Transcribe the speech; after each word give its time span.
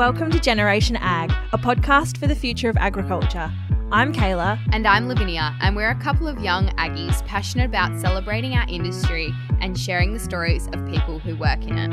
Welcome 0.00 0.30
to 0.30 0.40
Generation 0.40 0.96
Ag, 0.96 1.30
a 1.52 1.58
podcast 1.58 2.16
for 2.16 2.26
the 2.26 2.34
future 2.34 2.70
of 2.70 2.78
agriculture. 2.78 3.52
I'm 3.92 4.14
Kayla. 4.14 4.58
And 4.72 4.86
I'm 4.86 5.08
Lavinia, 5.08 5.54
and 5.60 5.76
we're 5.76 5.90
a 5.90 6.00
couple 6.00 6.26
of 6.26 6.40
young 6.40 6.68
Aggies 6.76 7.22
passionate 7.26 7.66
about 7.66 8.00
celebrating 8.00 8.54
our 8.54 8.66
industry 8.66 9.30
and 9.60 9.78
sharing 9.78 10.14
the 10.14 10.18
stories 10.18 10.68
of 10.68 10.86
people 10.88 11.18
who 11.18 11.36
work 11.36 11.62
in 11.66 11.76
it. 11.76 11.90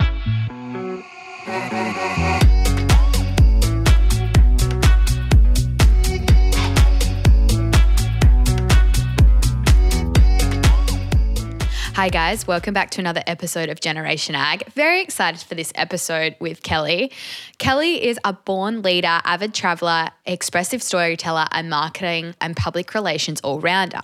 Hi, 11.98 12.10
guys. 12.10 12.46
Welcome 12.46 12.76
back 12.76 12.92
to 12.92 13.02
another 13.02 13.24
episode 13.26 13.70
of 13.70 13.80
Generation 13.80 14.36
Ag. 14.36 14.72
Very 14.74 15.02
excited 15.02 15.42
for 15.42 15.56
this 15.56 15.72
episode 15.74 16.36
with 16.40 16.62
Kelly. 16.62 17.12
Kelly 17.58 18.06
is 18.06 18.20
a 18.24 18.34
born 18.34 18.84
leader, 18.84 19.20
avid 19.24 19.56
traveler, 19.56 20.12
expressive 20.24 20.84
storyteller, 20.84 21.48
and 21.52 21.72
marketing 21.72 22.36
and 22.40 22.56
public 22.56 22.94
relations 22.94 23.42
all 23.42 23.60
rounder. 23.60 24.02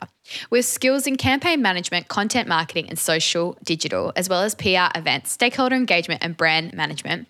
With 0.49 0.65
skills 0.65 1.05
in 1.05 1.17
campaign 1.17 1.61
management, 1.61 2.07
content 2.07 2.47
marketing, 2.47 2.89
and 2.89 2.97
social 2.97 3.59
digital, 3.63 4.11
as 4.15 4.27
well 4.27 4.41
as 4.41 4.55
PR 4.55 4.89
events, 4.95 5.31
stakeholder 5.31 5.75
engagement, 5.75 6.23
and 6.23 6.35
brand 6.35 6.73
management. 6.73 7.27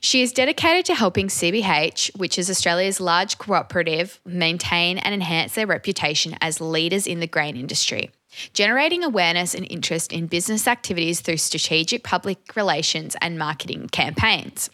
She 0.00 0.22
is 0.22 0.32
dedicated 0.32 0.84
to 0.86 0.94
helping 0.94 1.28
CBH, 1.28 2.16
which 2.18 2.38
is 2.38 2.50
Australia's 2.50 3.00
large 3.00 3.38
cooperative, 3.38 4.20
maintain 4.24 4.98
and 4.98 5.14
enhance 5.14 5.54
their 5.54 5.66
reputation 5.66 6.36
as 6.40 6.60
leaders 6.60 7.06
in 7.06 7.20
the 7.20 7.26
grain 7.26 7.56
industry 7.56 8.10
generating 8.52 9.04
awareness 9.04 9.54
and 9.54 9.66
interest 9.70 10.12
in 10.12 10.26
business 10.26 10.68
activities 10.68 11.20
through 11.20 11.36
strategic 11.36 12.04
public 12.04 12.56
relations 12.56 13.16
and 13.20 13.38
marketing 13.38 13.88
campaigns. 13.88 14.70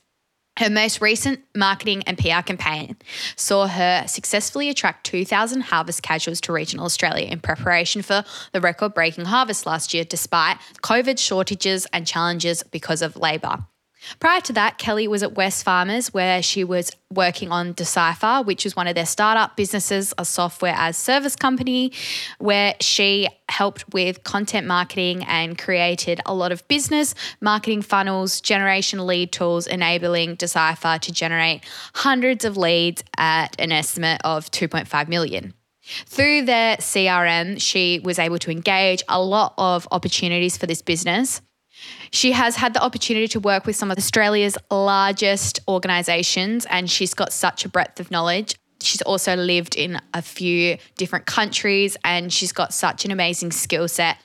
Her 0.58 0.70
most 0.70 1.02
recent 1.02 1.40
marketing 1.54 2.02
and 2.06 2.16
PR 2.16 2.40
campaign 2.40 2.96
saw 3.36 3.66
her 3.66 4.04
successfully 4.06 4.70
attract 4.70 5.04
2,000 5.04 5.60
harvest 5.62 6.02
casuals 6.02 6.40
to 6.42 6.52
regional 6.52 6.86
Australia 6.86 7.26
in 7.26 7.40
preparation 7.40 8.00
for 8.00 8.24
the 8.52 8.60
record 8.62 8.94
breaking 8.94 9.26
harvest 9.26 9.66
last 9.66 9.92
year, 9.92 10.04
despite 10.04 10.56
COVID 10.82 11.18
shortages 11.18 11.86
and 11.92 12.06
challenges 12.06 12.62
because 12.62 13.02
of 13.02 13.16
labour. 13.16 13.66
Prior 14.20 14.40
to 14.42 14.52
that, 14.54 14.78
Kelly 14.78 15.08
was 15.08 15.22
at 15.22 15.34
Wesfarmers, 15.34 16.12
where 16.12 16.42
she 16.42 16.64
was 16.64 16.90
working 17.10 17.50
on 17.50 17.72
Decipher, 17.72 18.42
which 18.42 18.66
is 18.66 18.74
one 18.74 18.86
of 18.86 18.94
their 18.94 19.06
startup 19.06 19.56
businesses, 19.56 20.12
a 20.18 20.24
software 20.24 20.74
as 20.76 20.96
service 20.96 21.36
company, 21.36 21.92
where 22.38 22.74
she 22.80 23.28
helped 23.48 23.84
with 23.92 24.24
content 24.24 24.66
marketing 24.66 25.24
and 25.24 25.56
created 25.56 26.20
a 26.26 26.34
lot 26.34 26.52
of 26.52 26.66
business 26.68 27.14
marketing 27.40 27.82
funnels, 27.82 28.40
generation 28.40 29.06
lead 29.06 29.32
tools, 29.32 29.66
enabling 29.66 30.34
Decipher 30.34 30.98
to 31.00 31.12
generate 31.12 31.64
hundreds 31.94 32.44
of 32.44 32.56
leads 32.56 33.04
at 33.16 33.58
an 33.60 33.72
estimate 33.72 34.20
of 34.24 34.50
2.5 34.50 35.08
million. 35.08 35.54
Through 36.06 36.46
their 36.46 36.76
CRM, 36.78 37.60
she 37.60 38.00
was 38.02 38.18
able 38.18 38.38
to 38.40 38.50
engage 38.50 39.02
a 39.08 39.22
lot 39.22 39.54
of 39.56 39.86
opportunities 39.92 40.56
for 40.56 40.66
this 40.66 40.82
business. 40.82 41.40
She 42.10 42.32
has 42.32 42.56
had 42.56 42.74
the 42.74 42.82
opportunity 42.82 43.28
to 43.28 43.40
work 43.40 43.66
with 43.66 43.76
some 43.76 43.90
of 43.90 43.98
Australia's 43.98 44.56
largest 44.70 45.60
organisations, 45.68 46.66
and 46.66 46.90
she's 46.90 47.14
got 47.14 47.32
such 47.32 47.64
a 47.64 47.68
breadth 47.68 48.00
of 48.00 48.10
knowledge. 48.10 48.56
She's 48.80 49.02
also 49.02 49.34
lived 49.36 49.74
in 49.74 50.00
a 50.12 50.22
few 50.22 50.78
different 50.96 51.26
countries, 51.26 51.96
and 52.04 52.32
she's 52.32 52.52
got 52.52 52.72
such 52.74 53.04
an 53.04 53.10
amazing 53.10 53.52
skill 53.52 53.88
set. 53.88 54.18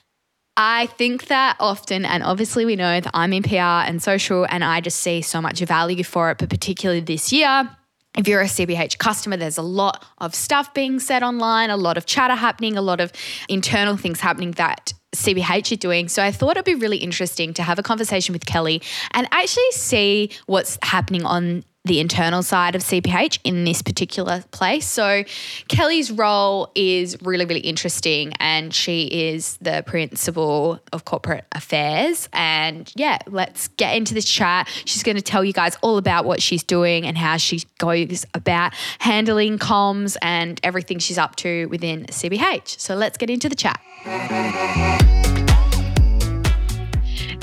I 0.57 0.87
think 0.87 1.27
that 1.27 1.55
often, 1.59 2.03
and 2.05 2.23
obviously 2.23 2.65
we 2.65 2.75
know 2.75 2.99
that 2.99 3.11
I'm 3.13 3.33
in 3.33 3.43
PR 3.43 3.55
and 3.87 4.03
social, 4.03 4.45
and 4.49 4.63
I 4.63 4.81
just 4.81 4.99
see 4.99 5.21
so 5.21 5.41
much 5.41 5.59
value 5.61 6.03
for 6.03 6.29
it, 6.31 6.37
but 6.37 6.49
particularly 6.49 7.01
this 7.01 7.31
year, 7.31 7.69
if 8.17 8.27
you're 8.27 8.41
a 8.41 8.45
CBH 8.45 8.97
customer, 8.97 9.37
there's 9.37 9.57
a 9.57 9.63
lot 9.63 10.03
of 10.17 10.35
stuff 10.35 10.73
being 10.73 10.99
said 10.99 11.23
online, 11.23 11.69
a 11.69 11.77
lot 11.77 11.97
of 11.97 12.05
chatter 12.05 12.35
happening, 12.35 12.77
a 12.77 12.81
lot 12.81 12.99
of 12.99 13.11
internal 13.47 13.95
things 13.95 14.19
happening 14.19 14.51
that 14.51 14.93
CBH 15.15 15.71
are 15.73 15.77
doing. 15.77 16.07
So 16.07 16.23
I 16.23 16.31
thought 16.31 16.51
it'd 16.51 16.65
be 16.65 16.75
really 16.75 16.97
interesting 16.97 17.53
to 17.53 17.63
have 17.63 17.79
a 17.79 17.83
conversation 17.83 18.33
with 18.33 18.45
Kelly 18.45 18.81
and 19.11 19.27
actually 19.31 19.71
see 19.71 20.31
what's 20.45 20.77
happening 20.81 21.25
on 21.25 21.63
the 21.83 21.99
internal 21.99 22.43
side 22.43 22.75
of 22.75 22.81
CBH 22.81 23.39
in 23.43 23.63
this 23.63 23.81
particular 23.81 24.43
place. 24.51 24.85
So 24.85 25.23
Kelly's 25.67 26.11
role 26.11 26.71
is 26.75 27.17
really, 27.21 27.45
really 27.45 27.61
interesting, 27.61 28.33
and 28.39 28.73
she 28.73 29.05
is 29.05 29.57
the 29.57 29.83
principal 29.85 30.79
of 30.93 31.05
corporate 31.05 31.45
affairs. 31.53 32.29
And 32.33 32.91
yeah, 32.95 33.17
let's 33.27 33.69
get 33.69 33.95
into 33.95 34.13
this 34.13 34.25
chat. 34.25 34.69
She's 34.85 35.03
going 35.03 35.17
to 35.17 35.23
tell 35.23 35.43
you 35.43 35.53
guys 35.53 35.77
all 35.81 35.97
about 35.97 36.25
what 36.25 36.41
she's 36.41 36.63
doing 36.63 37.05
and 37.05 37.17
how 37.17 37.37
she 37.37 37.63
goes 37.79 38.25
about 38.33 38.73
handling 38.99 39.57
comms 39.57 40.17
and 40.21 40.59
everything 40.63 40.99
she's 40.99 41.17
up 41.17 41.35
to 41.37 41.65
within 41.67 42.05
CBH. 42.05 42.79
So 42.79 42.95
let's 42.95 43.17
get 43.17 43.29
into 43.29 43.49
the 43.49 43.55
chat. 43.55 43.81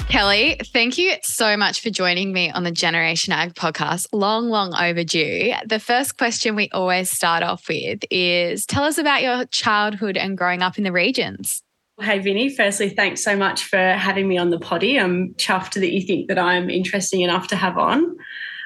Kelly, 0.09 0.59
thank 0.73 0.97
you 0.97 1.17
so 1.23 1.55
much 1.55 1.83
for 1.83 1.91
joining 1.91 2.33
me 2.33 2.51
on 2.51 2.65
the 2.65 2.71
Generation 2.71 3.35
Ag 3.35 3.55
podcast. 3.55 4.07
Long, 4.11 4.49
long 4.49 4.75
overdue. 4.75 5.53
The 5.67 5.79
first 5.79 6.17
question 6.17 6.57
we 6.57 6.71
always 6.71 7.11
start 7.11 7.43
off 7.43 7.69
with 7.69 8.01
is 8.11 8.65
tell 8.65 8.85
us 8.85 8.97
about 8.97 9.23
your 9.23 9.45
childhood 9.47 10.17
and 10.17 10.37
growing 10.37 10.63
up 10.63 10.79
in 10.79 10.85
the 10.85 10.93
regions. 10.93 11.63
Hey, 12.01 12.21
Vinny. 12.21 12.49
Firstly, 12.49 12.89
thanks 12.89 13.23
so 13.23 13.37
much 13.37 13.65
for 13.65 13.77
having 13.77 14.27
me 14.27 14.39
on 14.39 14.49
the 14.49 14.59
potty. 14.59 14.99
I'm 14.99 15.35
chuffed 15.35 15.75
that 15.75 15.93
you 15.93 16.01
think 16.01 16.29
that 16.29 16.39
I'm 16.39 16.71
interesting 16.71 17.21
enough 17.21 17.49
to 17.49 17.57
have 17.57 17.77
on. 17.77 18.17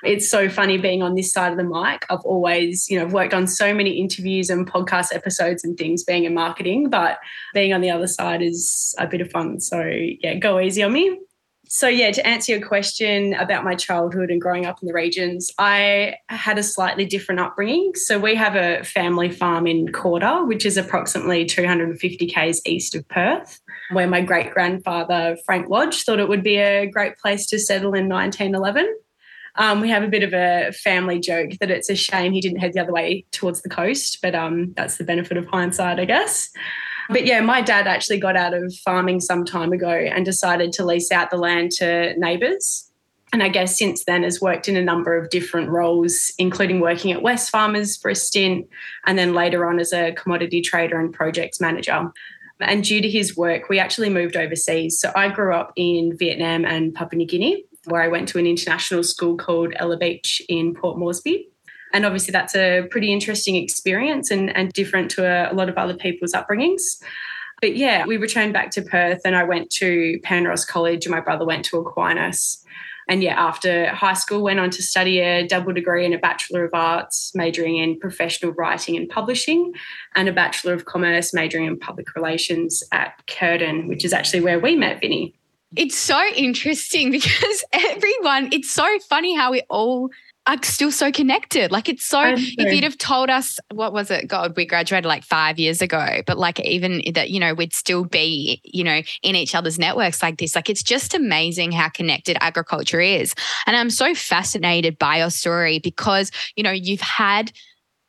It's 0.05 0.31
so 0.31 0.49
funny 0.49 0.79
being 0.79 1.03
on 1.03 1.17
this 1.17 1.33
side 1.33 1.51
of 1.51 1.59
the 1.59 1.65
mic. 1.65 2.05
I've 2.09 2.25
always, 2.25 2.89
you 2.89 2.99
know, 2.99 3.05
I've 3.05 3.13
worked 3.13 3.35
on 3.35 3.49
so 3.49 3.75
many 3.75 3.99
interviews 3.99 4.49
and 4.49 4.71
podcast 4.71 5.13
episodes 5.13 5.65
and 5.65 5.77
things 5.77 6.05
being 6.05 6.25
in 6.25 6.35
marketing, 6.35 6.89
but 6.89 7.19
being 7.53 7.73
on 7.73 7.81
the 7.81 7.91
other 7.91 8.07
side 8.07 8.43
is 8.43 8.95
a 8.99 9.09
bit 9.09 9.21
of 9.21 9.31
fun. 9.31 9.59
So, 9.61 9.83
yeah, 9.83 10.35
go 10.35 10.61
easy 10.61 10.85
on 10.85 10.93
me. 10.93 11.19
So, 11.75 11.89
yeah, 11.89 12.11
to 12.11 12.27
answer 12.27 12.53
your 12.53 12.69
question 12.69 13.33
about 13.33 13.65
my 13.65 13.75
childhood 13.75 14.31
and 14.31 14.39
growing 14.39 14.67
up 14.67 14.83
in 14.83 14.89
the 14.89 14.93
regions, 14.93 15.51
I 15.57 16.17
had 16.29 16.59
a 16.59 16.63
slightly 16.63 17.07
different 17.07 17.41
upbringing. 17.41 17.95
So, 17.95 18.21
we 18.21 18.35
have 18.35 18.57
a 18.57 18.85
family 18.85 19.31
farm 19.31 19.67
in 19.67 19.91
Corder, 19.91 20.45
which 20.45 20.67
is 20.67 20.77
approximately 20.77 21.47
250 21.47 22.27
k's 22.27 22.61
east 22.67 22.95
of 22.95 23.09
Perth, 23.09 23.59
where 23.91 24.07
my 24.07 24.21
great 24.21 24.53
grandfather, 24.53 25.39
Frank 25.47 25.71
Lodge, 25.71 26.05
thought 26.05 26.21
it 26.21 26.29
would 26.29 26.43
be 26.43 26.57
a 26.57 26.85
great 26.85 27.17
place 27.17 27.47
to 27.47 27.59
settle 27.59 27.95
in 27.95 28.07
1911. 28.07 28.95
Um, 29.55 29.81
we 29.81 29.89
have 29.89 30.03
a 30.03 30.09
bit 30.09 30.23
of 30.23 30.35
a 30.35 30.73
family 30.73 31.21
joke 31.21 31.53
that 31.61 31.71
it's 31.71 31.89
a 31.89 31.97
shame 31.97 32.33
he 32.33 32.43
didn't 32.43 32.59
head 32.59 32.75
the 32.75 32.81
other 32.81 32.93
way 32.93 33.25
towards 33.33 33.63
the 33.63 33.71
coast, 33.71 34.19
but 34.21 34.35
um, 34.35 34.75
that's 34.77 34.99
the 34.99 35.05
benefit 35.05 35.39
of 35.39 35.47
hindsight, 35.47 35.99
I 35.99 36.05
guess. 36.05 36.51
But 37.13 37.27
yeah, 37.27 37.41
my 37.41 37.61
dad 37.61 37.87
actually 37.87 38.19
got 38.19 38.37
out 38.37 38.55
of 38.55 38.75
farming 38.85 39.21
some 39.21 39.45
time 39.45 39.73
ago 39.73 39.91
and 39.91 40.25
decided 40.25 40.73
to 40.73 40.85
lease 40.85 41.13
out 41.13 41.31
the 41.31 41.37
land 41.37 41.71
to 41.73 42.19
neighbours. 42.19 42.91
And 43.33 43.43
I 43.43 43.49
guess 43.49 43.79
since 43.79 44.05
then 44.05 44.25
has 44.25 44.41
worked 44.41 44.69
in 44.69 44.77
a 44.77 44.83
number 44.83 45.17
of 45.17 45.31
different 45.31 45.71
roles, 45.71 46.33
including 46.39 46.81
working 46.81 47.13
at 47.13 47.23
Wesfarmers 47.23 48.01
for 48.01 48.11
a 48.11 48.15
stint 48.15 48.69
and 49.07 49.19
then 49.19 49.33
later 49.33 49.67
on 49.67 49.79
as 49.79 49.93
a 49.93 50.13
commodity 50.13 50.61
trader 50.61 51.01
and 51.01 51.15
projects 51.15 51.61
manager. 51.61 52.11
And 52.61 52.85
due 52.85 53.01
to 53.01 53.11
his 53.11 53.37
work, 53.37 53.69
we 53.69 53.79
actually 53.79 54.11
moved 54.11 54.37
overseas. 54.37 55.01
So 55.01 55.13
I 55.17 55.29
grew 55.29 55.55
up 55.55 55.73
in 55.77 56.17
Vietnam 56.17 56.65
and 56.65 56.95
Papua 56.95 57.19
New 57.19 57.27
Guinea, 57.27 57.65
where 57.87 58.03
I 58.03 58.09
went 58.09 58.29
to 58.29 58.39
an 58.39 58.47
international 58.47 59.03
school 59.03 59.37
called 59.37 59.73
Ela 59.77 59.97
Beach 59.97 60.43
in 60.49 60.75
Port 60.75 60.99
Moresby. 60.99 61.49
And 61.93 62.07
obviously, 62.07 62.33
that's 62.33 62.55
a 62.55 62.87
pretty 62.91 63.13
interesting 63.13 63.57
experience 63.57 64.31
and, 64.31 64.55
and 64.57 64.73
different 64.73 65.11
to 65.13 65.25
a, 65.25 65.53
a 65.53 65.55
lot 65.55 65.69
of 65.69 65.77
other 65.77 65.95
people's 65.95 66.33
upbringings. 66.33 67.03
But 67.61 67.77
yeah, 67.77 68.05
we 68.07 68.17
returned 68.17 68.53
back 68.53 68.73
to 68.73 68.83
Perth 68.83 69.21
and 69.25 69.37
I 69.37 69.45
went 69.45 69.71
to 69.73 70.19
Penrhos 70.25 70.67
College 70.67 71.07
and 71.07 71.15
my 71.15 71.21
brother 71.21 71.45
went 71.45 71.65
to 71.67 71.79
Aquinas. 71.79 72.63
And 73.09 73.23
yeah, 73.23 73.41
after 73.41 73.89
high 73.89 74.15
school, 74.15 74.43
went 74.43 74.61
on 74.61 74.71
to 74.71 74.83
study 74.83 75.21
a 75.21 75.47
double 75.47 75.73
degree 75.73 76.05
and 76.05 76.15
a 76.15 76.19
Bachelor 76.19 76.65
of 76.65 76.71
Arts, 76.73 77.33
majoring 77.35 77.77
in 77.77 77.99
professional 77.99 78.53
writing 78.53 78.97
and 78.97 79.09
publishing, 79.09 79.73
and 80.15 80.29
a 80.29 80.33
Bachelor 80.33 80.73
of 80.73 80.85
Commerce, 80.85 81.35
majoring 81.35 81.67
in 81.67 81.79
public 81.79 82.15
relations 82.15 82.83
at 82.93 83.21
Curtin, 83.27 83.89
which 83.89 84.05
is 84.05 84.13
actually 84.13 84.41
where 84.41 84.61
we 84.61 84.77
met 84.77 85.01
Vinny. 85.01 85.35
It's 85.77 85.97
so 85.97 86.23
interesting 86.37 87.11
because 87.13 87.65
everyone, 87.73 88.51
it's 88.53 88.71
so 88.71 88.87
funny 89.09 89.35
how 89.35 89.51
we 89.53 89.63
all 89.69 90.11
are 90.47 90.59
still 90.63 90.91
so 90.91 91.13
connected. 91.13 91.71
Like 91.71 91.89
it's 91.89 92.05
so, 92.05 92.35
if 92.35 92.75
you'd 92.75 92.83
have 92.83 92.99
told 92.99 93.31
us, 93.31 93.61
what 93.73 93.93
was 93.93 94.11
it? 94.11 94.27
God, 94.27 94.57
we 94.57 94.67
graduated 94.67 95.07
like 95.07 95.23
five 95.23 95.59
years 95.59 95.81
ago, 95.81 96.23
but 96.27 96.37
like 96.37 96.59
even 96.61 97.01
that, 97.15 97.31
you 97.31 97.39
know, 97.39 97.55
we'd 97.55 97.73
still 97.73 98.05
be, 98.05 98.61
you 98.65 98.83
know, 98.83 99.03
in 99.23 99.37
each 99.37 99.55
other's 99.55 99.79
networks 99.79 100.21
like 100.21 100.39
this. 100.39 100.57
Like 100.57 100.69
it's 100.69 100.83
just 100.83 101.15
amazing 101.15 101.71
how 101.71 101.89
connected 101.91 102.37
agriculture 102.41 103.01
is. 103.01 103.35
And 103.67 103.77
I'm 103.77 103.91
so 103.91 104.15
fascinated 104.15 104.99
by 104.99 105.19
your 105.19 105.31
story 105.31 105.79
because, 105.79 106.33
you 106.57 106.65
know, 106.65 106.73
you've 106.73 107.01
had 107.01 107.53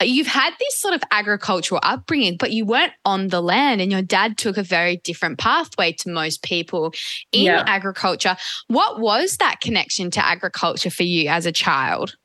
you've 0.02 0.26
had 0.26 0.52
this 0.58 0.76
sort 0.76 0.92
of 0.92 1.02
agricultural 1.12 1.80
upbringing, 1.84 2.36
but 2.36 2.50
you 2.50 2.64
weren't 2.64 2.92
on 3.04 3.28
the 3.28 3.40
land, 3.40 3.80
and 3.80 3.92
your 3.92 4.02
dad 4.02 4.36
took 4.36 4.56
a 4.56 4.62
very 4.62 4.96
different 4.98 5.38
pathway 5.38 5.92
to 5.92 6.10
most 6.10 6.42
people 6.42 6.92
in 7.30 7.44
yeah. 7.44 7.64
agriculture. 7.66 8.36
What 8.66 9.00
was 9.00 9.36
that 9.36 9.60
connection 9.60 10.10
to 10.10 10.26
agriculture 10.26 10.90
for 10.90 11.04
you 11.04 11.28
as 11.28 11.46
a 11.46 11.52
child? 11.52 12.16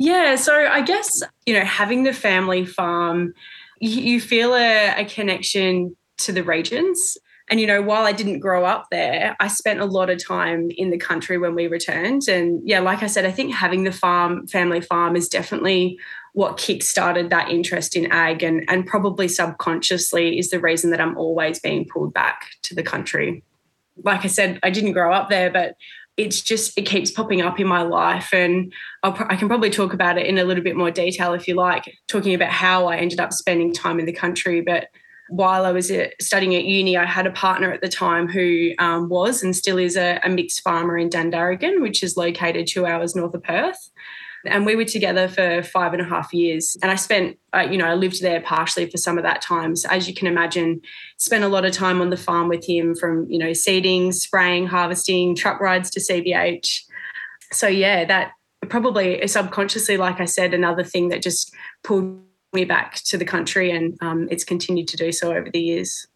Yeah, 0.00 0.36
so 0.36 0.54
I 0.54 0.80
guess, 0.80 1.22
you 1.44 1.54
know, 1.54 1.64
having 1.64 2.04
the 2.04 2.14
family 2.14 2.64
farm, 2.64 3.34
you, 3.80 4.20
feel 4.20 4.54
a, 4.54 4.94
a 4.96 5.04
connection 5.04 5.94
to 6.18 6.32
the 6.32 6.42
regions. 6.42 7.18
And, 7.50 7.60
you 7.60 7.66
know, 7.66 7.82
while 7.82 8.06
I 8.06 8.12
didn't 8.12 8.38
grow 8.38 8.64
up 8.64 8.86
there, 8.90 9.36
I 9.40 9.48
spent 9.48 9.80
a 9.80 9.84
lot 9.84 10.08
of 10.08 10.24
time 10.24 10.70
in 10.70 10.90
the 10.90 10.96
country 10.96 11.36
when 11.36 11.54
we 11.54 11.66
returned. 11.66 12.28
And 12.28 12.60
yeah, 12.64 12.80
like 12.80 13.02
I 13.02 13.08
said, 13.08 13.26
I 13.26 13.30
think 13.30 13.52
having 13.52 13.84
the 13.84 13.92
farm, 13.92 14.46
family 14.46 14.80
farm 14.80 15.16
is 15.16 15.28
definitely 15.28 15.98
what 16.32 16.56
kick-started 16.56 17.28
that 17.30 17.50
interest 17.50 17.96
in 17.96 18.06
ag 18.12 18.42
and, 18.42 18.64
and 18.68 18.86
probably 18.86 19.26
subconsciously 19.28 20.38
is 20.38 20.50
the 20.50 20.60
reason 20.60 20.90
that 20.90 21.00
I'm 21.00 21.18
always 21.18 21.58
being 21.58 21.86
pulled 21.92 22.14
back 22.14 22.46
to 22.62 22.74
the 22.74 22.84
country. 22.84 23.42
Like 24.02 24.24
I 24.24 24.28
said, 24.28 24.60
I 24.62 24.70
didn't 24.70 24.92
grow 24.92 25.12
up 25.12 25.28
there, 25.28 25.50
but 25.50 25.74
it's 26.20 26.42
just 26.42 26.76
it 26.76 26.82
keeps 26.82 27.10
popping 27.10 27.40
up 27.40 27.58
in 27.58 27.66
my 27.66 27.82
life 27.82 28.28
and 28.32 28.72
I'll, 29.02 29.16
i 29.28 29.36
can 29.36 29.48
probably 29.48 29.70
talk 29.70 29.94
about 29.94 30.18
it 30.18 30.26
in 30.26 30.36
a 30.38 30.44
little 30.44 30.62
bit 30.62 30.76
more 30.76 30.90
detail 30.90 31.32
if 31.32 31.48
you 31.48 31.54
like 31.54 31.84
talking 32.08 32.34
about 32.34 32.50
how 32.50 32.86
i 32.86 32.96
ended 32.96 33.20
up 33.20 33.32
spending 33.32 33.72
time 33.72 33.98
in 33.98 34.06
the 34.06 34.12
country. 34.12 34.60
But 34.60 34.88
while 35.30 35.64
i 35.64 35.72
was 35.72 35.90
uh, 35.90 36.08
studying 36.20 36.54
at 36.56 36.64
uni 36.64 36.96
i 36.96 37.06
had 37.06 37.26
a 37.26 37.30
partner 37.30 37.70
at 37.70 37.80
the 37.80 37.88
time 37.88 38.28
who 38.28 38.72
um, 38.78 39.08
was 39.08 39.42
and 39.42 39.54
still 39.54 39.78
is 39.78 39.96
a, 39.96 40.20
a 40.24 40.28
mixed 40.28 40.60
farmer 40.62 40.98
in 40.98 41.08
dandaragan 41.08 41.80
which 41.80 42.02
is 42.02 42.16
located 42.16 42.66
two 42.66 42.84
hours 42.84 43.14
north 43.14 43.32
of 43.34 43.42
perth 43.44 43.90
and 44.46 44.64
we 44.64 44.76
were 44.76 44.84
together 44.84 45.28
for 45.28 45.62
five 45.62 45.92
and 45.92 46.00
a 46.00 46.04
half 46.04 46.32
years. 46.32 46.76
And 46.82 46.90
I 46.90 46.94
spent, 46.94 47.38
uh, 47.54 47.66
you 47.70 47.76
know, 47.76 47.86
I 47.86 47.94
lived 47.94 48.22
there 48.22 48.40
partially 48.40 48.88
for 48.88 48.96
some 48.96 49.18
of 49.18 49.24
that 49.24 49.42
time. 49.42 49.76
So 49.76 49.88
as 49.90 50.08
you 50.08 50.14
can 50.14 50.26
imagine, 50.26 50.80
spent 51.18 51.44
a 51.44 51.48
lot 51.48 51.64
of 51.64 51.72
time 51.72 52.00
on 52.00 52.10
the 52.10 52.16
farm 52.16 52.48
with 52.48 52.64
him 52.64 52.94
from, 52.94 53.30
you 53.30 53.38
know, 53.38 53.52
seeding, 53.52 54.12
spraying, 54.12 54.66
harvesting, 54.66 55.36
truck 55.36 55.60
rides 55.60 55.90
to 55.90 56.00
CBH. 56.00 56.82
So 57.52 57.66
yeah, 57.66 58.04
that 58.06 58.32
probably 58.68 59.26
subconsciously, 59.26 59.96
like 59.96 60.20
I 60.20 60.24
said, 60.24 60.54
another 60.54 60.84
thing 60.84 61.08
that 61.08 61.22
just 61.22 61.52
pulled 61.82 62.22
me 62.52 62.64
back 62.64 62.94
to 63.04 63.16
the 63.16 63.24
country 63.24 63.70
and 63.70 63.96
um, 64.00 64.28
it's 64.30 64.44
continued 64.44 64.88
to 64.88 64.96
do 64.96 65.12
so 65.12 65.32
over 65.32 65.50
the 65.50 65.60
years. 65.60 66.06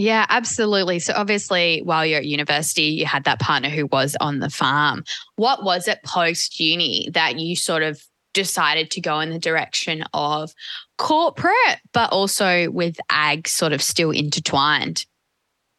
Yeah, 0.00 0.24
absolutely. 0.30 0.98
So, 0.98 1.12
obviously, 1.14 1.82
while 1.84 2.06
you're 2.06 2.20
at 2.20 2.24
university, 2.24 2.84
you 2.84 3.04
had 3.04 3.24
that 3.24 3.38
partner 3.38 3.68
who 3.68 3.84
was 3.84 4.16
on 4.18 4.38
the 4.38 4.48
farm. 4.48 5.04
What 5.36 5.62
was 5.62 5.88
it 5.88 5.98
post 6.06 6.58
uni 6.58 7.10
that 7.12 7.38
you 7.38 7.54
sort 7.54 7.82
of 7.82 8.02
decided 8.32 8.90
to 8.92 9.02
go 9.02 9.20
in 9.20 9.28
the 9.28 9.38
direction 9.38 10.02
of 10.14 10.54
corporate, 10.96 11.80
but 11.92 12.10
also 12.12 12.70
with 12.70 12.96
ag 13.10 13.46
sort 13.46 13.74
of 13.74 13.82
still 13.82 14.10
intertwined? 14.10 15.04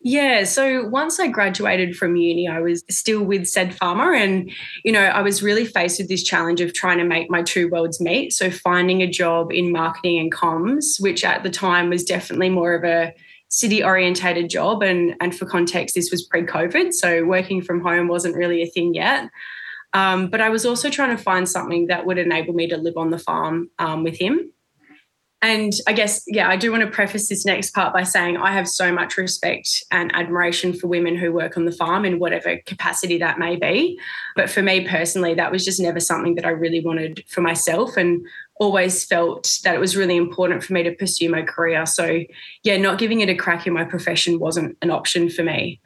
Yeah, 0.02 0.44
so 0.44 0.88
once 0.88 1.20
I 1.20 1.28
graduated 1.28 1.96
from 1.96 2.16
uni, 2.16 2.48
I 2.48 2.60
was 2.60 2.84
still 2.92 3.24
with 3.24 3.48
said 3.48 3.74
farmer, 3.74 4.14
and 4.14 4.52
you 4.86 4.92
know, 4.92 5.02
I 5.02 5.24
was 5.24 5.42
really 5.42 5.66
faced 5.66 6.00
with 6.00 6.10
this 6.10 6.22
challenge 6.22 6.62
of 6.62 6.76
trying 6.76 7.00
to 7.00 7.06
make 7.06 7.32
my 7.32 7.42
two 7.42 7.70
worlds 7.70 8.00
meet. 8.00 8.34
So 8.34 8.52
finding 8.52 9.02
a 9.02 9.10
job 9.10 9.52
in 9.52 9.72
marketing 9.72 10.20
and 10.20 10.32
comms, 10.32 11.02
which 11.02 11.26
at 11.26 11.42
the 11.42 11.50
time 11.50 11.90
was 11.90 12.04
definitely 12.04 12.50
more 12.52 12.76
of 12.76 12.84
a 12.84 13.16
city 13.52 13.84
orientated 13.84 14.50
job 14.50 14.82
and 14.82 15.14
and 15.20 15.36
for 15.38 15.46
context 15.46 15.94
this 15.94 16.10
was 16.10 16.24
pre-covid 16.24 16.94
so 16.94 17.26
working 17.26 17.62
from 17.62 17.82
home 17.82 18.08
wasn't 18.08 18.36
really 18.36 18.62
a 18.62 18.68
thing 18.68 18.94
yet. 18.94 19.30
Um, 19.94 20.30
but 20.30 20.40
i 20.40 20.50
was 20.50 20.66
also 20.66 20.90
trying 20.90 21.16
to 21.16 21.22
find 21.22 21.48
something 21.48 21.88
that 21.88 22.06
would 22.06 22.18
enable 22.18 22.54
me 22.54 22.68
to 22.68 22.78
live 22.78 22.96
on 22.96 23.12
the 23.12 23.20
farm 23.20 23.70
um, 23.78 24.04
with 24.04 24.18
him 24.18 24.52
and 25.42 25.74
i 25.88 25.94
guess 25.94 26.24
yeah 26.28 26.50
i 26.50 26.56
do 26.56 26.72
want 26.72 26.84
to 26.84 26.90
preface 26.90 27.28
this 27.28 27.46
next 27.46 27.72
part 27.72 27.94
by 27.94 28.04
saying 28.04 28.38
i 28.38 28.52
have 28.52 28.68
so 28.68 28.92
much 28.92 29.18
respect 29.18 29.84
and 29.92 30.14
admiration 30.16 30.74
for 30.74 30.88
women 30.88 31.16
who 31.16 31.32
work 31.32 31.58
on 31.58 31.66
the 31.66 31.72
farm 31.72 32.06
in 32.06 32.20
whatever 32.20 32.58
capacity 32.66 33.18
that 33.18 33.40
may 33.40 33.56
be 33.56 34.00
but 34.36 34.50
for 34.50 34.62
me 34.62 34.88
personally 34.88 35.34
that 35.34 35.52
was 35.52 35.66
just 35.66 35.80
never 35.80 36.00
something 36.00 36.36
that 36.36 36.46
i 36.46 36.50
really 36.50 36.82
wanted 36.82 37.24
for 37.28 37.42
myself 37.42 37.98
and 37.98 38.26
always 38.62 39.04
felt 39.04 39.60
that 39.64 39.74
it 39.74 39.80
was 39.80 39.98
really 39.98 40.16
important 40.16 40.64
for 40.64 40.74
me 40.74 40.84
to 40.84 40.94
pursue 40.94 41.32
my 41.32 41.42
career. 41.42 41.84
So, 41.88 42.20
yeah, 42.62 42.78
not 42.78 43.00
giving 43.00 43.22
it 43.22 43.28
a 43.30 43.34
crack 43.34 43.66
in 43.66 43.74
my 43.74 43.84
profession 43.84 44.38
wasn't 44.38 44.78
an 44.84 44.92
option 44.92 45.32
for 45.32 45.42
me. 45.42 45.82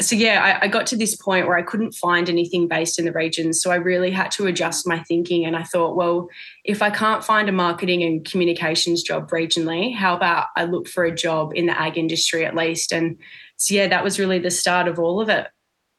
So, 0.00 0.16
yeah, 0.16 0.58
I, 0.62 0.64
I, 0.64 0.68
got 0.68 0.86
to 0.88 0.96
this 0.96 1.14
point 1.14 1.46
where 1.46 1.56
I 1.56 1.62
couldn't 1.62 1.92
find 1.92 2.28
anything 2.28 2.66
based 2.66 2.98
in 2.98 3.04
the 3.04 3.12
region. 3.12 3.52
So, 3.52 3.70
I 3.70 3.76
really 3.76 4.10
had 4.10 4.30
to 4.32 4.46
adjust 4.46 4.86
my 4.86 5.00
thinking. 5.00 5.44
And 5.44 5.54
I 5.54 5.64
thought, 5.64 5.96
well, 5.96 6.28
if 6.64 6.80
I 6.80 6.90
can't 6.90 7.22
find 7.22 7.48
a 7.48 7.52
marketing 7.52 8.02
and 8.02 8.24
communications 8.24 9.02
job 9.02 9.30
regionally, 9.30 9.94
how 9.94 10.16
about 10.16 10.46
I 10.56 10.64
look 10.64 10.88
for 10.88 11.04
a 11.04 11.14
job 11.14 11.52
in 11.54 11.66
the 11.66 11.78
ag 11.78 11.98
industry 11.98 12.44
at 12.44 12.56
least? 12.56 12.92
And 12.92 13.18
so, 13.56 13.74
yeah, 13.74 13.88
that 13.88 14.02
was 14.02 14.18
really 14.18 14.38
the 14.38 14.50
start 14.50 14.88
of 14.88 14.98
all 14.98 15.20
of 15.20 15.28
it. 15.28 15.48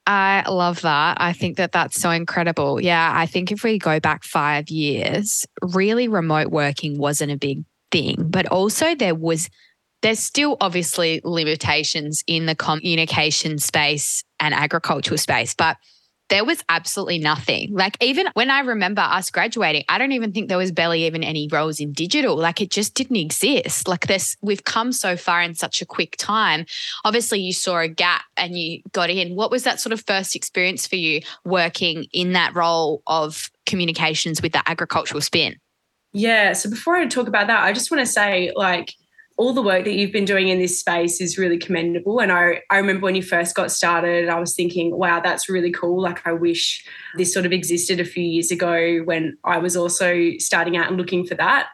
I 0.05 0.43
love 0.49 0.81
that. 0.81 1.17
I 1.21 1.33
think 1.33 1.57
that 1.57 1.71
that's 1.71 1.99
so 1.99 2.09
incredible. 2.09 2.81
Yeah, 2.81 3.11
I 3.15 3.25
think 3.25 3.51
if 3.51 3.63
we 3.63 3.77
go 3.77 3.99
back 3.99 4.23
five 4.23 4.69
years, 4.69 5.45
really 5.61 6.07
remote 6.07 6.49
working 6.49 6.97
wasn't 6.97 7.31
a 7.31 7.37
big 7.37 7.63
thing, 7.91 8.15
but 8.19 8.45
also 8.47 8.95
there 8.95 9.15
was, 9.15 9.49
there's 10.03 10.19
still 10.19 10.57
obviously 10.61 11.21
limitations 11.23 12.23
in 12.27 12.45
the 12.45 12.55
communication 12.55 13.57
space 13.57 14.23
and 14.39 14.53
agricultural 14.53 15.17
space, 15.17 15.55
but 15.55 15.77
there 16.29 16.43
was 16.43 16.63
absolutely 16.67 17.19
nothing. 17.19 17.73
Like, 17.73 17.95
even 18.01 18.27
when 18.33 18.49
I 18.49 18.61
remember 18.61 19.01
us 19.01 19.29
graduating, 19.29 19.83
I 19.87 19.97
don't 19.97 20.11
even 20.11 20.31
think 20.31 20.49
there 20.49 20.57
was 20.57 20.71
barely 20.71 21.05
even 21.05 21.23
any 21.23 21.47
roles 21.51 21.79
in 21.79 21.93
digital. 21.93 22.35
Like, 22.35 22.59
it 22.59 22.69
just 22.69 22.95
didn't 22.95 23.15
exist. 23.15 23.87
Like, 23.87 24.07
this, 24.07 24.35
we've 24.41 24.63
come 24.63 24.91
so 24.91 25.15
far 25.15 25.41
in 25.41 25.55
such 25.55 25.81
a 25.81 25.85
quick 25.85 26.15
time. 26.17 26.65
Obviously, 27.05 27.39
you 27.39 27.53
saw 27.53 27.79
a 27.79 27.87
gap 27.87 28.23
and 28.35 28.57
you 28.57 28.81
got 28.91 29.09
in. 29.09 29.35
What 29.35 29.51
was 29.51 29.63
that 29.63 29.79
sort 29.79 29.93
of 29.93 30.03
first 30.05 30.35
experience 30.35 30.87
for 30.87 30.95
you 30.95 31.21
working 31.45 32.07
in 32.11 32.33
that 32.33 32.55
role 32.55 33.03
of 33.07 33.49
communications 33.65 34.41
with 34.41 34.53
the 34.53 34.67
agricultural 34.67 35.21
spin? 35.21 35.57
Yeah. 36.13 36.53
So, 36.53 36.69
before 36.69 36.95
I 36.95 37.05
talk 37.05 37.27
about 37.27 37.47
that, 37.47 37.63
I 37.63 37.73
just 37.73 37.91
want 37.91 38.05
to 38.05 38.11
say, 38.11 38.51
like, 38.55 38.93
all 39.35 39.53
the 39.53 39.61
work 39.61 39.83
that 39.85 39.93
you've 39.93 40.11
been 40.11 40.25
doing 40.25 40.49
in 40.49 40.59
this 40.59 40.79
space 40.79 41.19
is 41.19 41.37
really 41.37 41.57
commendable. 41.57 42.19
And 42.19 42.31
I, 42.31 42.61
I 42.69 42.77
remember 42.77 43.05
when 43.05 43.15
you 43.15 43.23
first 43.23 43.55
got 43.55 43.71
started, 43.71 44.29
I 44.29 44.39
was 44.39 44.55
thinking, 44.55 44.95
wow, 44.95 45.21
that's 45.21 45.49
really 45.49 45.71
cool. 45.71 46.01
Like, 46.01 46.25
I 46.25 46.33
wish 46.33 46.85
this 47.17 47.33
sort 47.33 47.45
of 47.45 47.51
existed 47.51 47.99
a 47.99 48.05
few 48.05 48.23
years 48.23 48.51
ago 48.51 48.99
when 49.05 49.37
I 49.43 49.57
was 49.57 49.75
also 49.75 50.31
starting 50.37 50.77
out 50.77 50.87
and 50.87 50.97
looking 50.97 51.25
for 51.25 51.35
that. 51.35 51.69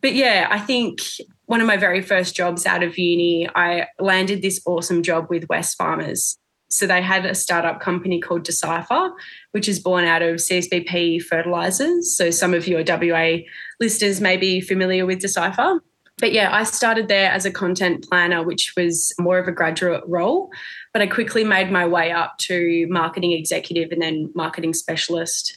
But 0.00 0.14
yeah, 0.14 0.46
I 0.50 0.60
think 0.60 1.00
one 1.46 1.60
of 1.60 1.66
my 1.66 1.76
very 1.76 2.00
first 2.00 2.36
jobs 2.36 2.64
out 2.64 2.82
of 2.82 2.96
uni, 2.96 3.48
I 3.54 3.88
landed 3.98 4.40
this 4.40 4.60
awesome 4.64 5.02
job 5.02 5.26
with 5.28 5.48
Wesfarmers. 5.48 6.36
So 6.68 6.86
they 6.86 7.02
had 7.02 7.26
a 7.26 7.34
startup 7.34 7.80
company 7.80 8.20
called 8.20 8.44
Decipher, 8.44 9.10
which 9.50 9.68
is 9.68 9.80
born 9.80 10.04
out 10.04 10.22
of 10.22 10.36
CSBP 10.36 11.22
fertilizers. 11.22 12.16
So 12.16 12.30
some 12.30 12.54
of 12.54 12.68
your 12.68 12.84
WA 12.86 13.38
listeners 13.80 14.20
may 14.20 14.36
be 14.36 14.60
familiar 14.60 15.04
with 15.04 15.18
Decipher 15.18 15.80
but 16.20 16.32
yeah, 16.32 16.54
I 16.54 16.64
started 16.64 17.08
there 17.08 17.30
as 17.30 17.46
a 17.46 17.50
content 17.50 18.06
planner, 18.08 18.42
which 18.42 18.74
was 18.76 19.12
more 19.18 19.38
of 19.38 19.48
a 19.48 19.52
graduate 19.52 20.04
role. 20.06 20.50
But 20.92 21.02
I 21.02 21.06
quickly 21.06 21.44
made 21.44 21.70
my 21.70 21.86
way 21.86 22.12
up 22.12 22.36
to 22.38 22.86
marketing 22.88 23.32
executive 23.32 23.90
and 23.90 24.02
then 24.02 24.30
marketing 24.34 24.74
specialist. 24.74 25.56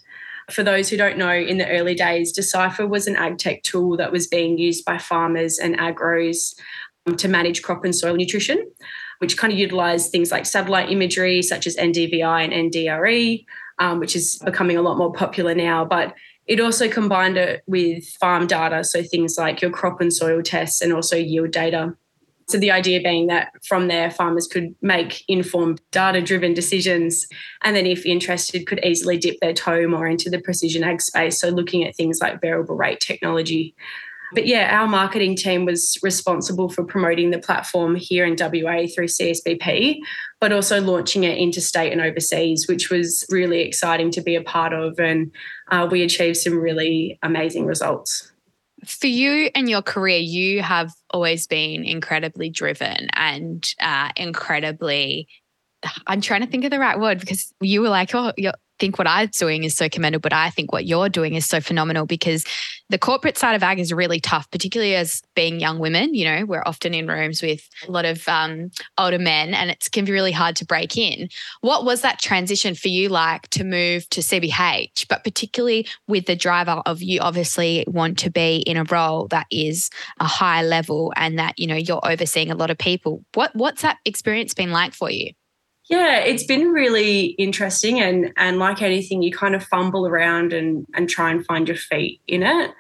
For 0.50 0.64
those 0.64 0.90
who 0.90 0.98
don't 0.98 1.18
know, 1.18 1.34
in 1.34 1.58
the 1.58 1.70
early 1.70 1.96
days, 1.96 2.32
Decipher 2.32 2.88
was 2.88 3.08
an 3.08 3.16
ag 3.16 3.38
tech 3.38 3.64
tool 3.64 3.98
that 3.98 4.12
was 4.12 4.28
being 4.28 4.58
used 4.58 4.86
by 4.86 4.98
farmers 4.98 5.58
and 5.58 5.78
agros 5.78 6.56
um, 7.06 7.16
to 7.18 7.28
manage 7.28 7.62
crop 7.62 7.84
and 7.84 7.96
soil 7.96 8.16
nutrition, 8.16 8.66
which 9.20 9.38
kind 9.38 9.54
of 9.54 9.60
utilized 9.60 10.12
things 10.12 10.32
like 10.32 10.46
satellite 10.46 10.90
imagery, 10.90 11.42
such 11.42 11.68
as 11.68 11.76
NDVI 11.78 12.44
and 12.44 12.72
NDRE, 12.72 13.46
um, 13.80 14.00
which 14.00 14.16
is 14.16 14.38
becoming 14.40 14.78
a 14.78 14.82
lot 14.82 14.98
more 14.98 15.14
popular 15.14 15.56
now. 15.56 15.86
But 15.86 16.14
it 16.48 16.60
also 16.60 16.90
combined 16.90 17.38
it 17.38 17.64
with 17.68 18.06
farm 18.20 18.48
data, 18.48 18.84
so 18.84 19.02
things 19.04 19.38
like 19.38 19.62
your 19.62 19.72
crop 19.72 20.02
and 20.02 20.14
soil 20.14 20.42
tests 20.42 20.82
and 20.82 20.94
also 20.94 21.16
yield 21.16 21.52
data. 21.52 21.96
So 22.50 22.58
the 22.58 22.72
idea 22.72 23.02
being 23.02 23.28
that 23.28 23.54
from 23.66 23.88
there, 23.88 24.12
farmers 24.12 24.48
could 24.48 24.76
make 24.82 25.24
informed, 25.30 25.80
data-driven 25.92 26.54
decisions, 26.54 27.26
and 27.64 27.74
then, 27.74 27.86
if 27.86 28.06
interested, 28.06 28.68
could 28.68 28.84
easily 28.84 29.18
dip 29.18 29.40
their 29.40 29.54
toe 29.54 29.88
more 29.88 30.08
into 30.08 30.30
the 30.30 30.42
precision 30.42 30.84
ag 30.84 31.02
space. 31.02 31.40
So 31.40 31.48
looking 31.50 31.86
at 31.86 31.96
things 31.96 32.20
like 32.20 32.42
variable 32.42 32.76
rate 32.76 33.00
technology, 33.00 33.74
but 34.34 34.48
yeah, 34.48 34.80
our 34.80 34.88
marketing 34.88 35.36
team 35.36 35.66
was 35.66 35.98
responsible 36.02 36.70
for 36.70 36.84
promoting 36.84 37.32
the 37.32 37.40
platform 37.40 37.96
here 37.96 38.26
in 38.26 38.36
WA 38.40 38.88
through 38.88 39.08
CSBP, 39.08 40.00
but 40.40 40.52
also 40.52 40.82
launching 40.82 41.24
it 41.24 41.38
interstate 41.38 41.92
and 41.92 42.02
overseas, 42.02 42.68
which 42.68 42.90
was 42.90 43.26
really 43.30 43.62
exciting 43.62 44.12
to 44.12 44.22
be 44.22 44.36
a 44.36 44.42
part 44.42 44.74
of. 44.74 45.00
And 45.00 45.32
uh, 45.72 45.88
we 45.90 46.02
achieved 46.02 46.38
some 46.38 46.60
really 46.60 47.20
amazing 47.22 47.66
results. 47.66 48.32
For 48.86 49.08
you 49.08 49.50
and 49.56 49.70
your 49.70 49.82
career, 49.82 50.20
you 50.20 50.62
have 50.62 50.92
always 51.12 51.48
been 51.48 51.86
incredibly 51.86 52.50
driven 52.50 53.08
and 53.14 53.66
uh, 53.80 54.10
incredibly 54.18 55.28
I'm 56.08 56.22
trying 56.22 56.42
to 56.42 56.48
think 56.48 56.64
of 56.64 56.72
the 56.72 56.80
right 56.80 56.98
word 56.98 57.20
because 57.20 57.54
you 57.60 57.82
were 57.82 57.90
like, 57.90 58.16
oh, 58.16 58.32
you're, 58.38 58.54
think 58.80 58.98
what 58.98 59.08
I'm 59.08 59.30
doing 59.30 59.64
is 59.64 59.76
so 59.76 59.88
commendable, 59.88 60.22
but 60.22 60.34
I 60.34 60.50
think 60.50 60.72
what 60.72 60.86
you're 60.86 61.10
doing 61.10 61.36
is 61.36 61.46
so 61.46 61.62
phenomenal 61.62 62.06
because 62.06 62.46
the 62.94 63.00
corporate 63.00 63.40
side 63.40 63.56
of 63.56 63.64
ag 63.64 63.80
is 63.80 63.92
really 63.92 64.20
tough, 64.20 64.52
particularly 64.52 64.94
as 64.94 65.24
being 65.34 65.60
young 65.60 65.80
women. 65.80 66.14
You 66.14 66.26
know, 66.26 66.46
we're 66.46 66.62
often 66.64 66.94
in 66.94 67.08
rooms 67.08 67.42
with 67.42 67.68
a 67.88 67.92
lot 67.92 68.06
of 68.06 68.30
um, 68.30 68.70
older 69.00 69.18
men, 69.18 69.56
and 69.56 69.72
it 69.72 69.90
can 69.92 70.06
be 70.06 70.12
really 70.12 70.32
hard 70.32 70.56
to 70.58 70.66
break 70.66 70.96
in. 70.96 71.28
What 71.62 71.86
was 71.86 72.02
that 72.02 72.20
transition 72.20 72.76
for 72.76 72.90
you 72.90 73.10
like 73.10 73.48
to 73.50 73.64
move 73.64 74.08
to 74.12 74.22
CBH, 74.22 75.08
but 75.08 75.24
particularly 75.24 75.88
with 76.08 76.28
the 76.28 76.36
driver 76.36 76.84
of 76.86 77.02
you 77.02 77.20
obviously 77.20 77.84
want 77.88 78.20
to 78.20 78.30
be 78.30 78.58
in 78.58 78.78
a 78.78 78.84
role 78.84 79.28
that 79.30 79.48
is 79.50 79.90
a 80.20 80.26
high 80.26 80.62
level 80.62 81.12
and 81.16 81.40
that 81.40 81.58
you 81.58 81.66
know 81.66 81.76
you're 81.76 82.08
overseeing 82.08 82.52
a 82.52 82.56
lot 82.56 82.70
of 82.70 82.78
people. 82.78 83.26
What 83.34 83.56
what's 83.56 83.82
that 83.82 83.98
experience 84.06 84.54
been 84.54 84.72
like 84.72 84.94
for 84.94 85.10
you? 85.10 85.32
Yeah, 85.90 86.20
it's 86.20 86.46
been 86.46 86.72
really 86.72 87.28
interesting 87.38 88.00
and 88.00 88.32
and 88.38 88.58
like 88.58 88.82
anything 88.82 89.22
you 89.22 89.32
kind 89.32 89.54
of 89.54 89.64
fumble 89.64 90.08
around 90.08 90.54
and 90.54 90.88
and 90.94 91.10
try 91.10 91.30
and 91.32 91.46
find 91.46 91.68
your 91.68 91.78
feet 91.78 92.22
in 92.28 92.44
it. 92.44 92.72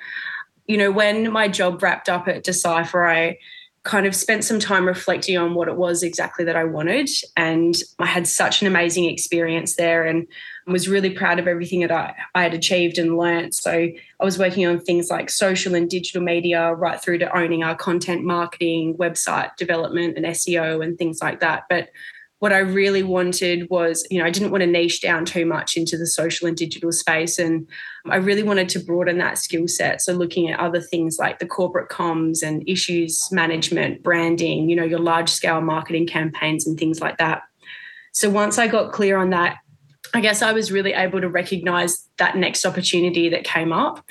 You 0.67 0.77
know, 0.77 0.91
when 0.91 1.31
my 1.31 1.49
job 1.49 1.83
wrapped 1.83 2.07
up 2.07 2.27
at 2.27 2.43
Decipher, 2.43 3.05
I 3.05 3.37
kind 3.83 4.05
of 4.05 4.15
spent 4.15 4.45
some 4.45 4.59
time 4.59 4.85
reflecting 4.85 5.37
on 5.37 5.53
what 5.55 5.67
it 5.67 5.75
was 5.75 6.03
exactly 6.03 6.45
that 6.45 6.55
I 6.55 6.63
wanted 6.63 7.09
and 7.35 7.75
I 7.99 8.05
had 8.05 8.27
such 8.27 8.61
an 8.61 8.67
amazing 8.67 9.09
experience 9.09 9.75
there 9.75 10.05
and 10.05 10.25
was 10.65 10.87
really 10.87 11.09
proud 11.09 11.37
of 11.37 11.49
everything 11.49 11.81
that 11.81 11.91
I, 11.91 12.15
I 12.33 12.43
had 12.43 12.53
achieved 12.53 12.97
and 12.97 13.17
learnt. 13.17 13.53
So 13.53 13.71
I 13.71 14.23
was 14.23 14.39
working 14.39 14.65
on 14.65 14.79
things 14.79 15.09
like 15.09 15.29
social 15.29 15.75
and 15.75 15.89
digital 15.89 16.21
media 16.21 16.73
right 16.73 17.01
through 17.01 17.17
to 17.19 17.37
owning 17.37 17.63
our 17.63 17.75
content 17.75 18.23
marketing, 18.23 18.95
website 18.95 19.53
development 19.57 20.15
and 20.15 20.25
SEO 20.27 20.81
and 20.81 20.97
things 20.97 21.21
like 21.21 21.41
that. 21.41 21.63
But 21.69 21.89
what 22.43 22.51
I 22.51 22.59
really 22.59 23.03
wanted 23.03 23.69
was, 23.69 24.05
you 24.11 24.19
know, 24.19 24.25
I 24.25 24.29
didn't 24.29 24.51
want 24.51 24.63
to 24.63 24.67
niche 24.67 25.01
down 25.01 25.23
too 25.23 25.45
much 25.45 25.77
into 25.77 25.97
the 25.97 26.05
social 26.05 26.45
and 26.45 26.57
digital 26.57 26.91
space. 26.91 27.39
And 27.39 27.65
I 28.09 28.17
really 28.17 28.43
wanted 28.43 28.67
to 28.67 28.79
broaden 28.79 29.17
that 29.19 29.37
skill 29.37 29.65
set. 29.69 30.01
So 30.01 30.11
looking 30.11 30.49
at 30.49 30.59
other 30.59 30.81
things 30.81 31.15
like 31.17 31.39
the 31.39 31.45
corporate 31.45 31.87
comms 31.87 32.43
and 32.43 32.61
issues 32.67 33.31
management, 33.31 34.03
branding, 34.03 34.69
you 34.69 34.75
know, 34.75 34.83
your 34.83 34.99
large 34.99 35.29
scale 35.29 35.61
marketing 35.61 36.05
campaigns 36.05 36.67
and 36.67 36.77
things 36.77 36.99
like 36.99 37.17
that. 37.17 37.43
So 38.11 38.29
once 38.29 38.57
I 38.57 38.67
got 38.67 38.91
clear 38.91 39.15
on 39.15 39.29
that, 39.29 39.59
I 40.13 40.19
guess 40.19 40.41
I 40.41 40.51
was 40.51 40.69
really 40.69 40.91
able 40.91 41.21
to 41.21 41.29
recognize 41.29 42.09
that 42.17 42.35
next 42.35 42.65
opportunity 42.65 43.29
that 43.29 43.45
came 43.45 43.71
up. 43.71 44.03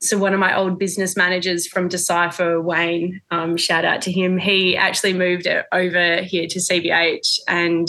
So 0.00 0.16
one 0.16 0.32
of 0.32 0.38
my 0.38 0.56
old 0.56 0.78
business 0.78 1.16
managers 1.16 1.66
from 1.66 1.88
Decipher, 1.88 2.62
Wayne, 2.62 3.20
um, 3.32 3.56
shout 3.56 3.84
out 3.84 4.00
to 4.02 4.12
him. 4.12 4.38
He 4.38 4.76
actually 4.76 5.12
moved 5.12 5.48
over 5.72 6.22
here 6.22 6.46
to 6.46 6.58
CBH, 6.60 7.40
and 7.48 7.88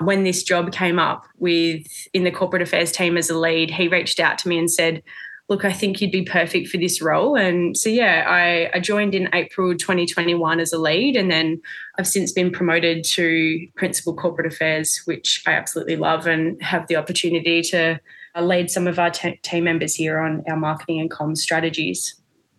when 0.00 0.24
this 0.24 0.42
job 0.42 0.72
came 0.72 0.98
up 0.98 1.26
with 1.38 1.86
in 2.12 2.24
the 2.24 2.32
corporate 2.32 2.62
affairs 2.62 2.90
team 2.90 3.16
as 3.16 3.30
a 3.30 3.38
lead, 3.38 3.70
he 3.70 3.86
reached 3.86 4.18
out 4.18 4.36
to 4.38 4.48
me 4.48 4.58
and 4.58 4.68
said, 4.68 5.00
"Look, 5.48 5.64
I 5.64 5.72
think 5.72 6.00
you'd 6.00 6.10
be 6.10 6.24
perfect 6.24 6.68
for 6.68 6.78
this 6.78 7.00
role." 7.00 7.36
And 7.36 7.76
so 7.76 7.88
yeah, 7.88 8.24
I, 8.26 8.76
I 8.76 8.80
joined 8.80 9.14
in 9.14 9.28
April 9.32 9.76
2021 9.76 10.58
as 10.58 10.72
a 10.72 10.78
lead, 10.78 11.14
and 11.14 11.30
then 11.30 11.62
I've 12.00 12.08
since 12.08 12.32
been 12.32 12.50
promoted 12.50 13.04
to 13.04 13.64
principal 13.76 14.16
corporate 14.16 14.52
affairs, 14.52 15.00
which 15.04 15.44
I 15.46 15.52
absolutely 15.52 15.96
love 15.96 16.26
and 16.26 16.60
have 16.60 16.88
the 16.88 16.96
opportunity 16.96 17.62
to 17.62 18.00
lead 18.42 18.70
some 18.70 18.86
of 18.86 18.98
our 18.98 19.10
team 19.10 19.64
members 19.64 19.94
here 19.94 20.18
on 20.18 20.44
our 20.48 20.56
marketing 20.56 21.00
and 21.00 21.10
comms 21.10 21.38
strategies. 21.38 22.14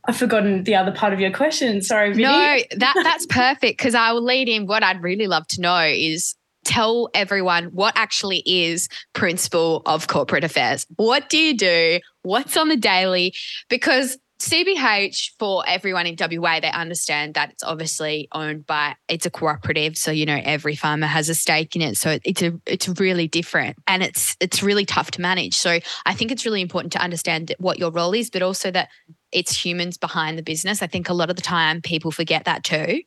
I've 0.07 0.17
forgotten 0.17 0.63
the 0.63 0.75
other 0.75 0.91
part 0.91 1.13
of 1.13 1.19
your 1.19 1.31
question. 1.31 1.81
Sorry, 1.81 2.11
Vinny. 2.11 2.23
No, 2.23 2.57
that 2.77 2.93
that's 3.03 3.25
perfect 3.25 3.77
because 3.77 3.95
I 3.95 4.11
will 4.11 4.23
lead 4.23 4.47
in. 4.47 4.67
What 4.67 4.83
I'd 4.83 5.01
really 5.01 5.27
love 5.27 5.47
to 5.47 5.61
know 5.61 5.79
is 5.79 6.35
tell 6.63 7.09
everyone 7.13 7.65
what 7.65 7.93
actually 7.95 8.43
is 8.45 8.89
principal 9.13 9.81
of 9.85 10.07
corporate 10.07 10.43
affairs. 10.43 10.85
What 10.95 11.29
do 11.29 11.37
you 11.37 11.55
do? 11.55 11.99
What's 12.23 12.57
on 12.57 12.69
the 12.69 12.77
daily? 12.77 13.33
Because 13.69 14.17
CBH 14.39 15.31
for 15.39 15.63
everyone 15.65 16.07
in 16.07 16.17
WA, 16.19 16.59
they 16.59 16.71
understand 16.71 17.35
that 17.35 17.51
it's 17.51 17.63
obviously 17.63 18.27
owned 18.33 18.65
by 18.65 18.95
it's 19.07 19.25
a 19.25 19.29
cooperative, 19.29 19.97
so 19.97 20.11
you 20.11 20.25
know 20.25 20.39
every 20.43 20.75
farmer 20.75 21.07
has 21.07 21.29
a 21.29 21.35
stake 21.35 21.75
in 21.75 21.81
it. 21.81 21.97
So 21.97 22.19
it's 22.23 22.41
a 22.41 22.53
it's 22.65 22.87
really 22.99 23.27
different 23.27 23.77
and 23.87 24.03
it's 24.03 24.35
it's 24.41 24.61
really 24.61 24.85
tough 24.85 25.11
to 25.11 25.21
manage. 25.21 25.55
So 25.55 25.79
I 26.05 26.13
think 26.13 26.31
it's 26.31 26.45
really 26.45 26.61
important 26.61 26.91
to 26.93 26.99
understand 26.99 27.55
what 27.59 27.79
your 27.79 27.91
role 27.91 28.13
is, 28.13 28.29
but 28.29 28.41
also 28.41 28.71
that 28.71 28.89
it's 29.31 29.65
humans 29.65 29.97
behind 29.97 30.37
the 30.37 30.43
business. 30.43 30.81
I 30.81 30.87
think 30.87 31.07
a 31.07 31.13
lot 31.13 31.29
of 31.29 31.37
the 31.37 31.41
time 31.41 31.81
people 31.81 32.11
forget 32.11 32.43
that 32.43 32.63
too. 32.65 33.01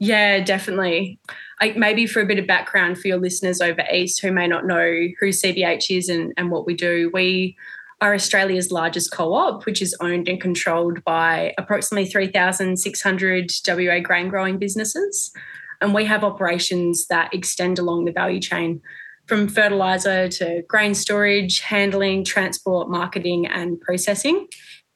Yeah, 0.00 0.44
definitely. 0.44 1.18
I, 1.60 1.72
maybe 1.72 2.06
for 2.06 2.20
a 2.20 2.26
bit 2.26 2.38
of 2.38 2.46
background 2.46 2.98
for 2.98 3.08
your 3.08 3.18
listeners 3.18 3.60
over 3.60 3.82
East 3.92 4.20
who 4.20 4.30
may 4.30 4.46
not 4.46 4.64
know 4.64 5.08
who 5.18 5.26
CBH 5.30 5.96
is 5.96 6.08
and, 6.08 6.32
and 6.36 6.52
what 6.52 6.66
we 6.66 6.74
do, 6.74 7.10
we 7.12 7.56
are 8.00 8.14
Australia's 8.14 8.70
largest 8.70 9.12
co 9.12 9.34
op, 9.34 9.66
which 9.66 9.82
is 9.82 9.96
owned 10.00 10.28
and 10.28 10.40
controlled 10.40 11.02
by 11.04 11.54
approximately 11.58 12.08
3,600 12.08 13.50
WA 13.66 14.00
grain 14.00 14.28
growing 14.28 14.58
businesses. 14.58 15.32
And 15.80 15.94
we 15.94 16.04
have 16.04 16.24
operations 16.24 17.06
that 17.06 17.32
extend 17.34 17.78
along 17.78 18.04
the 18.04 18.12
value 18.12 18.40
chain 18.40 18.80
from 19.26 19.48
fertiliser 19.48 20.28
to 20.28 20.62
grain 20.68 20.94
storage, 20.94 21.60
handling, 21.60 22.24
transport, 22.24 22.88
marketing, 22.88 23.46
and 23.46 23.80
processing. 23.80 24.46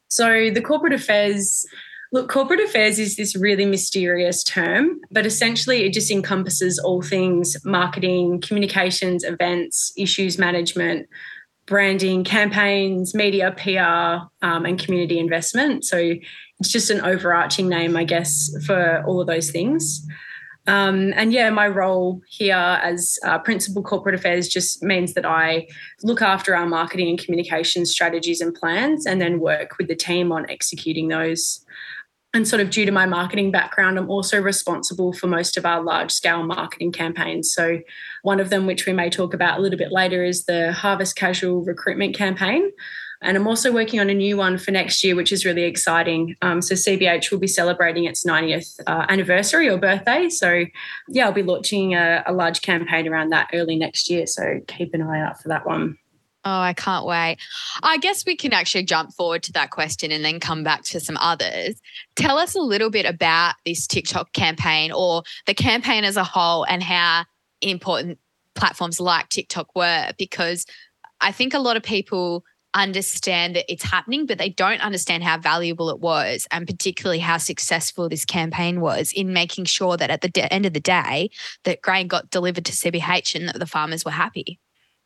So 0.08 0.50
the 0.50 0.62
corporate 0.62 0.94
affairs 0.94 1.66
Look, 2.14 2.28
corporate 2.28 2.60
affairs 2.60 2.98
is 2.98 3.16
this 3.16 3.34
really 3.34 3.64
mysterious 3.64 4.44
term, 4.44 5.00
but 5.10 5.24
essentially 5.24 5.86
it 5.86 5.94
just 5.94 6.10
encompasses 6.10 6.78
all 6.78 7.00
things 7.00 7.56
marketing, 7.64 8.42
communications, 8.42 9.24
events, 9.24 9.92
issues 9.96 10.38
management, 10.38 11.08
branding, 11.66 12.24
campaigns, 12.24 13.14
media, 13.14 13.52
PR, 13.56 14.26
um, 14.46 14.66
and 14.66 14.78
community 14.78 15.18
investment. 15.18 15.84
So 15.84 16.14
it's 16.60 16.70
just 16.70 16.90
an 16.90 17.00
overarching 17.00 17.68
name, 17.68 17.96
I 17.96 18.04
guess, 18.04 18.50
for 18.66 19.02
all 19.06 19.20
of 19.20 19.26
those 19.26 19.50
things. 19.50 20.06
Um, 20.66 21.12
and 21.16 21.32
yeah, 21.32 21.50
my 21.50 21.66
role 21.66 22.20
here 22.28 22.54
as 22.54 23.18
uh, 23.24 23.38
principal 23.38 23.82
corporate 23.82 24.14
affairs 24.14 24.48
just 24.48 24.82
means 24.82 25.14
that 25.14 25.26
I 25.26 25.66
look 26.04 26.22
after 26.22 26.54
our 26.54 26.66
marketing 26.66 27.08
and 27.08 27.18
communication 27.18 27.84
strategies 27.84 28.40
and 28.40 28.54
plans 28.54 29.04
and 29.04 29.20
then 29.20 29.40
work 29.40 29.76
with 29.78 29.88
the 29.88 29.96
team 29.96 30.30
on 30.30 30.48
executing 30.48 31.08
those 31.08 31.64
and 32.34 32.48
sort 32.48 32.62
of 32.62 32.70
due 32.70 32.86
to 32.86 32.92
my 32.92 33.04
marketing 33.04 33.50
background, 33.50 33.98
I'm 33.98 34.10
also 34.10 34.40
responsible 34.40 35.12
for 35.12 35.26
most 35.26 35.58
of 35.58 35.66
our 35.66 35.82
large 35.82 36.10
scale 36.10 36.42
marketing 36.42 36.92
campaigns. 36.92 37.52
So, 37.52 37.80
one 38.22 38.40
of 38.40 38.48
them, 38.48 38.66
which 38.66 38.86
we 38.86 38.92
may 38.92 39.10
talk 39.10 39.34
about 39.34 39.58
a 39.58 39.62
little 39.62 39.78
bit 39.78 39.92
later, 39.92 40.24
is 40.24 40.44
the 40.44 40.72
Harvest 40.72 41.14
Casual 41.14 41.62
recruitment 41.62 42.16
campaign. 42.16 42.70
And 43.20 43.36
I'm 43.36 43.46
also 43.46 43.70
working 43.70 44.00
on 44.00 44.10
a 44.10 44.14
new 44.14 44.36
one 44.36 44.58
for 44.58 44.72
next 44.72 45.04
year, 45.04 45.14
which 45.14 45.30
is 45.30 45.44
really 45.44 45.62
exciting. 45.62 46.34
Um, 46.40 46.62
so, 46.62 46.74
CBH 46.74 47.30
will 47.30 47.38
be 47.38 47.46
celebrating 47.46 48.04
its 48.04 48.24
90th 48.24 48.80
uh, 48.86 49.04
anniversary 49.10 49.68
or 49.68 49.76
birthday. 49.76 50.30
So, 50.30 50.64
yeah, 51.08 51.26
I'll 51.26 51.32
be 51.32 51.42
launching 51.42 51.94
a, 51.94 52.22
a 52.26 52.32
large 52.32 52.62
campaign 52.62 53.06
around 53.06 53.30
that 53.30 53.50
early 53.52 53.76
next 53.76 54.08
year. 54.08 54.26
So, 54.26 54.60
keep 54.66 54.94
an 54.94 55.02
eye 55.02 55.20
out 55.20 55.42
for 55.42 55.48
that 55.48 55.66
one. 55.66 55.98
Oh, 56.44 56.60
I 56.60 56.72
can't 56.72 57.06
wait. 57.06 57.38
I 57.82 57.98
guess 57.98 58.24
we 58.26 58.34
can 58.34 58.52
actually 58.52 58.82
jump 58.84 59.12
forward 59.12 59.44
to 59.44 59.52
that 59.52 59.70
question 59.70 60.10
and 60.10 60.24
then 60.24 60.40
come 60.40 60.64
back 60.64 60.82
to 60.84 60.98
some 60.98 61.16
others. 61.18 61.80
Tell 62.16 62.36
us 62.36 62.56
a 62.56 62.60
little 62.60 62.90
bit 62.90 63.06
about 63.06 63.54
this 63.64 63.86
TikTok 63.86 64.32
campaign 64.32 64.90
or 64.90 65.22
the 65.46 65.54
campaign 65.54 66.02
as 66.02 66.16
a 66.16 66.24
whole 66.24 66.64
and 66.64 66.82
how 66.82 67.24
important 67.60 68.18
platforms 68.54 68.98
like 68.98 69.28
TikTok 69.28 69.74
were, 69.76 70.10
because 70.18 70.66
I 71.20 71.30
think 71.30 71.54
a 71.54 71.60
lot 71.60 71.76
of 71.76 71.84
people 71.84 72.44
understand 72.74 73.54
that 73.54 73.70
it's 73.70 73.84
happening, 73.84 74.26
but 74.26 74.38
they 74.38 74.48
don't 74.48 74.80
understand 74.80 75.22
how 75.22 75.38
valuable 75.38 75.90
it 75.90 76.00
was 76.00 76.46
and 76.50 76.66
particularly 76.66 77.18
how 77.18 77.36
successful 77.36 78.08
this 78.08 78.24
campaign 78.24 78.80
was 78.80 79.12
in 79.12 79.32
making 79.32 79.66
sure 79.66 79.96
that 79.96 80.10
at 80.10 80.22
the 80.22 80.28
de- 80.28 80.52
end 80.52 80.66
of 80.66 80.72
the 80.72 80.80
day 80.80 81.30
that 81.64 81.82
grain 81.82 82.08
got 82.08 82.30
delivered 82.30 82.64
to 82.64 82.72
CBH 82.72 83.34
and 83.34 83.48
that 83.48 83.58
the 83.58 83.66
farmers 83.66 84.04
were 84.04 84.10
happy. 84.10 84.58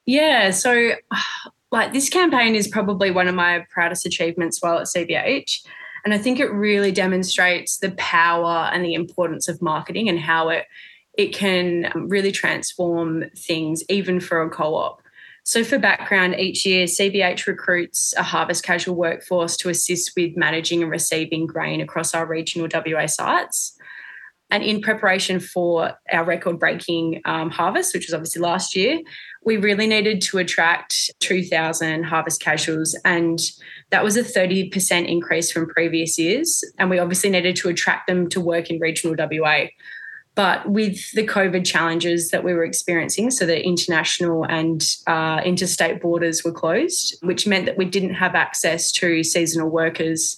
Yeah. 0.06 0.50
So, 0.50 0.92
like, 1.72 1.92
this 1.92 2.08
campaign 2.08 2.54
is 2.54 2.68
probably 2.68 3.10
one 3.10 3.28
of 3.28 3.34
my 3.34 3.66
proudest 3.70 4.06
achievements 4.06 4.62
while 4.62 4.78
at 4.78 4.86
CBH. 4.86 5.66
And 6.04 6.14
I 6.14 6.18
think 6.18 6.38
it 6.38 6.52
really 6.52 6.92
demonstrates 6.92 7.78
the 7.78 7.90
power 7.92 8.70
and 8.72 8.84
the 8.84 8.94
importance 8.94 9.48
of 9.48 9.60
marketing 9.60 10.08
and 10.08 10.20
how 10.20 10.48
it 10.48 10.66
it 11.16 11.34
can 11.34 11.90
um, 11.94 12.08
really 12.08 12.30
transform 12.30 13.25
things, 13.36 13.82
even 13.88 14.20
for 14.20 14.42
a 14.42 14.50
co-op. 14.50 15.00
So, 15.44 15.64
for 15.64 15.78
background, 15.78 16.34
each 16.38 16.66
year 16.66 16.86
CBH 16.86 17.46
recruits 17.46 18.14
a 18.16 18.22
harvest 18.22 18.64
casual 18.64 18.96
workforce 18.96 19.56
to 19.58 19.68
assist 19.68 20.12
with 20.16 20.36
managing 20.36 20.82
and 20.82 20.90
receiving 20.90 21.46
grain 21.46 21.80
across 21.80 22.14
our 22.14 22.26
regional 22.26 22.68
WA 22.72 23.06
sites. 23.06 23.75
And 24.50 24.62
in 24.62 24.81
preparation 24.81 25.41
for 25.41 25.93
our 26.12 26.25
record 26.25 26.59
breaking 26.59 27.21
um, 27.25 27.50
harvest, 27.50 27.95
which 27.95 28.07
was 28.07 28.15
obviously 28.15 28.41
last 28.41 28.76
year, 28.76 29.00
we 29.45 29.57
really 29.57 29.87
needed 29.87 30.21
to 30.23 30.38
attract 30.38 31.11
2,000 31.21 32.05
harvest 32.05 32.41
casuals. 32.41 32.97
And 33.05 33.41
that 33.91 34.05
was 34.05 34.17
a 34.17 34.23
30% 34.23 35.09
increase 35.09 35.50
from 35.50 35.69
previous 35.69 36.19
years. 36.19 36.62
And 36.79 36.91
we 36.91 36.99
obviously 36.99 37.31
needed 37.31 37.57
to 37.57 37.69
attract 37.69 38.07
them 38.07 38.29
to 38.31 38.41
work 38.41 38.71
in 38.71 38.79
regional 38.79 39.17
WA. 39.19 39.67
But 40.37 40.69
with 40.69 41.12
the 41.12 41.26
COVID 41.26 41.65
challenges 41.65 42.29
that 42.29 42.45
we 42.45 42.53
were 42.53 42.65
experiencing, 42.65 43.31
so 43.31 43.47
the 43.47 43.65
international 43.65 44.45
and 44.45 44.85
uh, 45.07 45.41
interstate 45.45 46.03
borders 46.03 46.45
were 46.45 46.53
closed, 46.53 47.17
which 47.23 47.47
meant 47.47 47.65
that 47.65 47.79
we 47.79 47.87
didn't 47.87 48.15
have 48.15 48.35
access 48.35 48.93
to 48.93 49.25
seasonal 49.25 49.71
workers 49.71 50.37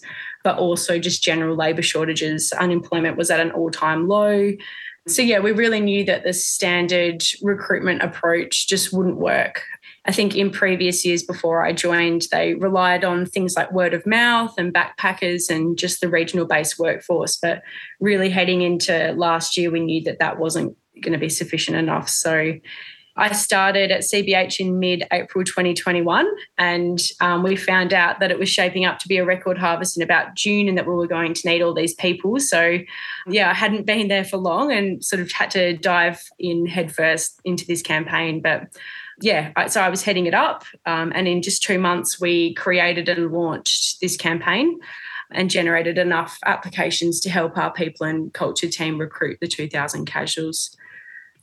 but 0.49 0.57
also 0.57 0.99
just 0.99 1.23
general 1.23 1.55
labour 1.55 1.83
shortages. 1.83 2.53
Unemployment 2.53 3.19
was 3.19 3.31
at 3.31 3.39
an 3.39 3.51
all 3.51 3.71
time 3.71 4.09
low. 4.09 4.53
So, 5.07 5.21
yeah, 5.21 5.41
we 5.41 5.53
really 5.53 5.79
knew 5.79 6.07
that 6.07 6.25
the 6.25 6.33
standard 6.33 7.23
recruitment 7.43 8.01
approach 8.01 8.67
just 8.67 8.91
wouldn't 8.91 9.19
work. 9.19 9.63
I 10.07 10.13
think 10.13 10.35
in 10.35 10.51
previous 10.51 11.05
years 11.05 11.23
before 11.23 11.63
I 11.63 11.75
joined, 11.75 12.29
they 12.33 12.55
relied 12.55 13.05
on 13.05 13.27
things 13.27 13.57
like 13.57 13.71
word 13.73 13.93
of 13.93 14.07
mouth 14.07 14.55
and 14.57 14.73
backpackers 14.73 15.51
and 15.51 15.77
just 15.77 16.01
the 16.01 16.09
regional 16.09 16.47
based 16.47 16.79
workforce. 16.79 17.37
But 17.37 17.61
really 18.01 18.31
heading 18.31 18.63
into 18.63 19.13
last 19.19 19.59
year, 19.59 19.71
we 19.71 19.81
knew 19.81 20.03
that 20.05 20.19
that 20.19 20.39
wasn't 20.39 20.75
going 21.03 21.13
to 21.13 21.19
be 21.19 21.29
sufficient 21.29 21.77
enough. 21.77 22.09
So 22.09 22.55
I 23.19 23.33
started 23.33 23.91
at 23.91 24.03
CBH 24.03 24.61
in 24.61 24.79
mid 24.79 25.05
April 25.13 25.45
2021, 25.45 26.27
and 26.57 27.01
um, 27.21 27.43
we 27.43 27.57
found 27.57 27.93
out 27.93 28.21
that 28.21 28.31
it 28.31 28.39
was 28.39 28.49
shaping 28.49 28.85
up 28.85 29.01
to 29.01 29.09
be 29.09 29.17
a 29.17 29.25
record 29.25 29.59
harvest 29.59 29.97
in 29.97 30.05
about 30.05 30.37
June 30.37 30.69
and 30.69 30.79
that 30.79 30.87
we 30.87 30.95
were 30.95 31.09
going 31.09 31.35
to 31.35 31.49
need 31.49 31.61
all 31.61 31.75
these 31.75 31.95
people. 31.95 32.39
So, 32.39 32.79
yeah, 33.27 33.51
I 33.51 33.55
hadn't 33.55 33.87
been 33.87 34.07
there 34.07 34.25
for 34.25 34.37
long 34.37 34.71
and 34.71 35.05
sort 35.05 35.21
of 35.21 35.33
had 35.33 35.51
to 35.51 35.77
dive 35.77 36.23
in 36.39 36.67
headfirst 36.67 37.41
into 37.45 37.67
this 37.67 37.83
campaign. 37.83 38.41
But 38.41 38.69
yeah, 39.21 39.67
so 39.67 39.81
I 39.81 39.89
was 39.89 40.05
heading 40.05 40.27
it 40.27 40.35
up. 40.35 40.65
Um, 40.87 41.13
and 41.13 41.27
in 41.27 41.43
just 41.43 41.63
two 41.63 41.81
months, 41.81 42.21
we 42.21 42.55
created 42.55 43.09
and 43.09 43.33
launched 43.33 44.01
this 44.01 44.17
campaign 44.17 44.79
and 45.33 45.51
generated 45.51 45.99
enough 45.99 46.39
applications 46.47 47.21
to 47.21 47.31
help 47.31 47.59
our 47.59 47.73
people 47.73 48.07
and 48.07 48.33
culture 48.33 48.69
team 48.69 48.97
recruit 48.97 49.39
the 49.41 49.49
2,000 49.49 50.07
casuals. 50.07 50.77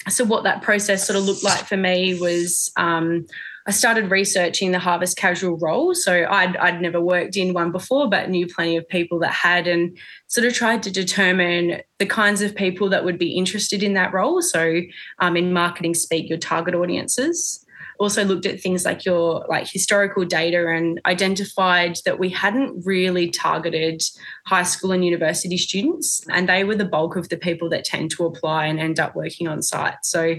So, 0.09 0.23
what 0.23 0.43
that 0.43 0.61
process 0.61 1.05
sort 1.05 1.17
of 1.17 1.25
looked 1.25 1.43
like 1.43 1.65
for 1.65 1.77
me 1.77 2.19
was 2.19 2.71
um, 2.77 3.25
I 3.67 3.71
started 3.71 4.11
researching 4.11 4.71
the 4.71 4.79
harvest 4.79 5.17
casual 5.17 5.57
role. 5.57 5.95
So, 5.95 6.27
I'd, 6.29 6.55
I'd 6.57 6.81
never 6.81 7.01
worked 7.01 7.37
in 7.37 7.53
one 7.53 7.71
before, 7.71 8.09
but 8.09 8.29
knew 8.29 8.47
plenty 8.47 8.77
of 8.77 8.87
people 8.87 9.19
that 9.19 9.33
had, 9.33 9.67
and 9.67 9.97
sort 10.27 10.45
of 10.45 10.53
tried 10.53 10.83
to 10.83 10.91
determine 10.91 11.81
the 11.97 12.05
kinds 12.05 12.41
of 12.41 12.55
people 12.55 12.89
that 12.89 13.03
would 13.03 13.17
be 13.17 13.31
interested 13.31 13.81
in 13.81 13.93
that 13.93 14.13
role. 14.13 14.41
So, 14.41 14.81
um, 15.19 15.35
in 15.35 15.53
marketing 15.53 15.95
speak, 15.95 16.29
your 16.29 16.37
target 16.37 16.75
audiences 16.75 17.64
also 17.99 18.23
looked 18.23 18.45
at 18.45 18.59
things 18.59 18.85
like 18.85 19.05
your 19.05 19.45
like 19.49 19.67
historical 19.67 20.25
data 20.25 20.67
and 20.67 20.99
identified 21.05 21.97
that 22.05 22.19
we 22.19 22.29
hadn't 22.29 22.85
really 22.85 23.29
targeted 23.29 24.01
high 24.45 24.63
school 24.63 24.91
and 24.91 25.05
university 25.05 25.57
students 25.57 26.25
and 26.29 26.49
they 26.49 26.63
were 26.63 26.75
the 26.75 26.85
bulk 26.85 27.15
of 27.15 27.29
the 27.29 27.37
people 27.37 27.69
that 27.69 27.85
tend 27.85 28.11
to 28.11 28.25
apply 28.25 28.65
and 28.65 28.79
end 28.79 28.99
up 28.99 29.15
working 29.15 29.47
on 29.47 29.61
site. 29.61 29.95
So 30.03 30.35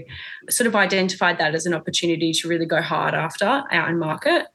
sort 0.49 0.67
of 0.67 0.75
identified 0.75 1.37
that 1.39 1.55
as 1.55 1.65
an 1.65 1.73
opportunity 1.73 2.31
to 2.33 2.47
really 2.47 2.65
go 2.65 2.81
hard 2.81 3.13
after 3.13 3.63
out 3.71 3.89
in 3.89 3.99
market 3.99 4.47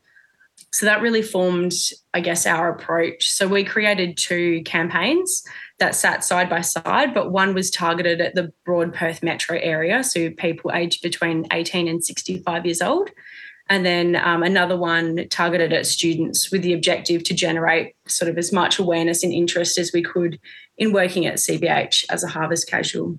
so 0.73 0.87
that 0.87 1.02
really 1.02 1.23
formed, 1.23 1.73
I 2.14 2.21
guess, 2.21 2.47
our 2.47 2.71
approach. 2.71 3.31
So 3.31 3.49
we 3.49 3.64
created 3.64 4.16
two 4.16 4.62
campaigns 4.64 5.42
that 5.78 5.95
sat 5.95 6.25
side 6.25 6.49
by 6.49 6.61
side, 6.61 7.12
but 7.14 7.33
one 7.33 7.54
was 7.54 7.71
targeted 7.71 8.21
at 8.21 8.35
the 8.35 8.52
broad 8.64 8.95
Perth 8.95 9.23
metro 9.23 9.59
area, 9.59 10.04
so 10.04 10.31
people 10.31 10.71
aged 10.73 11.02
between 11.02 11.47
18 11.52 11.88
and 11.88 12.04
65 12.04 12.64
years 12.64 12.81
old. 12.81 13.11
And 13.69 13.87
then 13.87 14.16
um, 14.16 14.42
another 14.42 14.76
one 14.76 15.28
targeted 15.28 15.73
at 15.73 15.87
students 15.87 16.50
with 16.50 16.62
the 16.62 16.75
objective 16.75 17.25
to 17.25 17.35
generate 17.35 17.95
sort 18.07 18.28
of 18.28 18.37
as 18.37 18.52
much 18.52 18.78
awareness 18.78 19.23
and 19.23 19.33
interest 19.33 19.78
as 19.78 19.92
we 19.92 20.02
could 20.02 20.38
in 20.76 20.92
working 20.92 21.26
at 21.26 21.37
CBH 21.37 22.04
as 22.11 22.25
a 22.25 22.28
harvest 22.28 22.69
casual. 22.69 23.19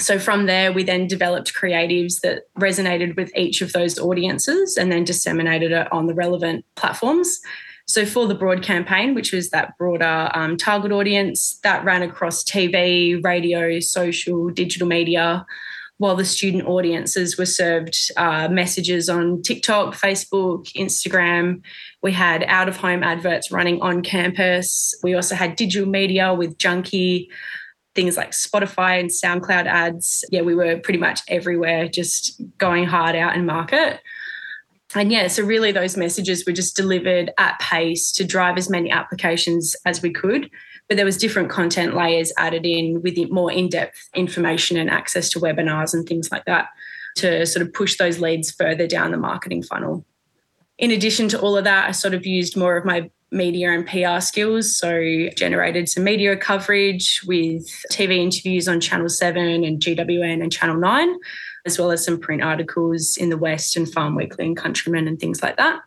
So 0.00 0.18
from 0.18 0.46
there, 0.46 0.72
we 0.72 0.82
then 0.82 1.06
developed 1.06 1.52
creatives 1.54 2.20
that 2.20 2.44
resonated 2.58 3.16
with 3.16 3.30
each 3.36 3.60
of 3.60 3.72
those 3.72 3.98
audiences 3.98 4.76
and 4.76 4.90
then 4.90 5.04
disseminated 5.04 5.72
it 5.72 5.92
on 5.92 6.06
the 6.06 6.14
relevant 6.14 6.64
platforms. 6.74 7.38
So 7.86 8.06
for 8.06 8.26
the 8.26 8.34
broad 8.34 8.62
campaign, 8.62 9.14
which 9.14 9.32
was 9.32 9.50
that 9.50 9.76
broader 9.76 10.30
um, 10.32 10.56
target 10.56 10.92
audience, 10.92 11.58
that 11.64 11.84
ran 11.84 12.02
across 12.02 12.44
TV, 12.44 13.22
radio, 13.24 13.80
social, 13.80 14.48
digital 14.48 14.86
media, 14.86 15.44
while 15.98 16.16
the 16.16 16.24
student 16.24 16.66
audiences 16.66 17.36
were 17.36 17.44
served 17.44 17.94
uh, 18.16 18.48
messages 18.48 19.10
on 19.10 19.42
TikTok, 19.42 19.94
Facebook, 19.94 20.72
Instagram. 20.72 21.62
We 22.02 22.12
had 22.12 22.42
out 22.44 22.70
of 22.70 22.78
home 22.78 23.02
adverts 23.02 23.50
running 23.50 23.82
on 23.82 24.02
campus. 24.02 24.94
We 25.02 25.14
also 25.14 25.34
had 25.34 25.56
digital 25.56 25.86
media 25.86 26.32
with 26.32 26.56
Junkee 26.56 27.28
things 28.00 28.16
like 28.16 28.30
Spotify 28.30 28.98
and 28.98 29.10
SoundCloud 29.10 29.66
ads. 29.66 30.24
Yeah, 30.30 30.40
we 30.40 30.54
were 30.54 30.78
pretty 30.78 30.98
much 30.98 31.20
everywhere, 31.28 31.86
just 31.86 32.40
going 32.56 32.84
hard 32.84 33.14
out 33.14 33.36
in 33.36 33.44
market. 33.44 34.00
And 34.94 35.12
yeah, 35.12 35.28
so 35.28 35.44
really 35.44 35.70
those 35.70 35.98
messages 35.98 36.46
were 36.46 36.52
just 36.52 36.74
delivered 36.74 37.30
at 37.36 37.60
pace 37.60 38.10
to 38.12 38.24
drive 38.24 38.56
as 38.56 38.70
many 38.70 38.90
applications 38.90 39.76
as 39.84 40.00
we 40.00 40.10
could. 40.12 40.50
But 40.88 40.96
there 40.96 41.04
was 41.04 41.18
different 41.18 41.50
content 41.50 41.94
layers 41.94 42.32
added 42.38 42.64
in 42.64 43.02
with 43.02 43.18
more 43.30 43.52
in-depth 43.52 44.08
information 44.14 44.78
and 44.78 44.88
access 44.88 45.28
to 45.30 45.38
webinars 45.38 45.92
and 45.92 46.08
things 46.08 46.32
like 46.32 46.46
that 46.46 46.68
to 47.16 47.44
sort 47.44 47.66
of 47.66 47.74
push 47.74 47.98
those 47.98 48.18
leads 48.18 48.50
further 48.50 48.86
down 48.86 49.10
the 49.10 49.18
marketing 49.18 49.62
funnel. 49.62 50.06
In 50.78 50.90
addition 50.90 51.28
to 51.28 51.40
all 51.40 51.58
of 51.58 51.64
that, 51.64 51.86
I 51.86 51.92
sort 51.92 52.14
of 52.14 52.24
used 52.24 52.56
more 52.56 52.78
of 52.78 52.86
my 52.86 53.10
media 53.30 53.70
and 53.72 53.86
PR 53.86 54.20
skills. 54.20 54.76
So, 54.76 55.28
generated 55.36 55.88
some 55.88 56.04
media 56.04 56.36
coverage 56.36 57.22
with 57.26 57.66
TV 57.92 58.18
interviews 58.18 58.68
on 58.68 58.80
Channel 58.80 59.08
7 59.08 59.64
and 59.64 59.80
GWN 59.80 60.42
and 60.42 60.52
Channel 60.52 60.78
9, 60.78 61.16
as 61.66 61.78
well 61.78 61.90
as 61.90 62.04
some 62.04 62.18
print 62.18 62.42
articles 62.42 63.16
in 63.16 63.30
the 63.30 63.38
West 63.38 63.76
and 63.76 63.90
Farm 63.90 64.14
Weekly 64.14 64.46
and 64.46 64.56
Countryman 64.56 65.06
and 65.08 65.18
things 65.18 65.42
like 65.42 65.56
that. 65.56 65.80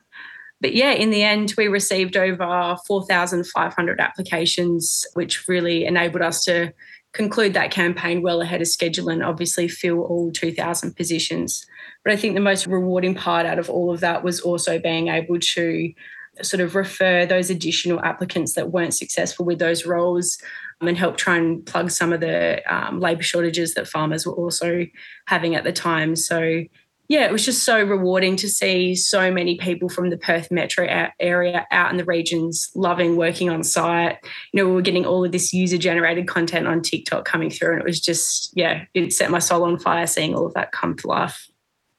But 0.62 0.73
yeah, 0.73 0.91
in 0.91 1.10
the 1.10 1.23
end, 1.23 1.53
we 1.58 1.67
received 1.67 2.15
over 2.15 2.77
4,500 2.88 3.99
applications, 3.99 5.06
which 5.13 5.49
really 5.49 5.84
enabled 5.84 6.21
us 6.21 6.45
to 6.45 6.71
conclude 7.12 7.53
that 7.53 7.69
campaign 7.69 8.21
well 8.21 8.41
ahead 8.41 8.62
of 8.62 8.67
schedule 8.67 9.10
and 9.10 9.23
obviously 9.23 9.67
fill 9.67 9.99
all 10.01 10.32
2,000 10.32 10.95
positions. 10.95 11.65
But 12.03 12.13
I 12.13 12.15
think 12.15 12.34
the 12.34 12.39
most 12.39 12.65
rewarding 12.65 13.13
part 13.13 13.45
out 13.45 13.60
of 13.60 13.69
all 13.69 13.93
of 13.93 13.99
that 13.99 14.23
was 14.23 14.39
also 14.39 14.79
being 14.79 15.10
able 15.10 15.38
to 15.39 15.93
sort 16.41 16.61
of 16.61 16.75
refer 16.75 17.25
those 17.25 17.49
additional 17.49 17.99
applicants 18.01 18.53
that 18.53 18.71
weren't 18.71 18.93
successful 18.93 19.45
with 19.45 19.59
those 19.59 19.85
roles 19.85 20.39
um, 20.81 20.87
and 20.87 20.97
help 20.97 21.17
try 21.17 21.37
and 21.37 21.65
plug 21.65 21.91
some 21.91 22.11
of 22.11 22.21
the 22.21 22.61
um, 22.73 22.99
labour 22.99 23.21
shortages 23.21 23.73
that 23.75 23.87
farmers 23.87 24.25
were 24.25 24.33
also 24.33 24.85
having 25.27 25.55
at 25.55 25.63
the 25.63 25.71
time. 25.71 26.15
So, 26.15 26.63
yeah, 27.09 27.25
it 27.25 27.31
was 27.31 27.45
just 27.45 27.63
so 27.63 27.83
rewarding 27.83 28.35
to 28.37 28.49
see 28.49 28.95
so 28.95 29.31
many 29.31 29.57
people 29.57 29.89
from 29.89 30.09
the 30.09 30.17
Perth 30.17 30.49
metro 30.49 30.87
area 31.19 31.67
out 31.69 31.91
in 31.91 31.97
the 31.97 32.05
regions 32.05 32.71
loving 32.73 33.15
working 33.15 33.49
on 33.49 33.61
site. 33.61 34.17
You 34.51 34.63
know, 34.63 34.69
we 34.69 34.75
were 34.75 34.81
getting 34.81 35.05
all 35.05 35.23
of 35.23 35.31
this 35.31 35.53
user 35.53 35.77
generated 35.77 36.27
content 36.27 36.65
on 36.65 36.81
TikTok 36.81 37.25
coming 37.25 37.49
through, 37.51 37.73
and 37.73 37.81
it 37.81 37.85
was 37.85 37.99
just, 37.99 38.51
yeah, 38.55 38.85
it 38.93 39.13
set 39.13 39.29
my 39.29 39.39
soul 39.39 39.65
on 39.65 39.77
fire 39.77 40.07
seeing 40.07 40.33
all 40.33 40.47
of 40.47 40.53
that 40.55 40.71
come 40.71 40.95
to 40.97 41.07
life. 41.07 41.47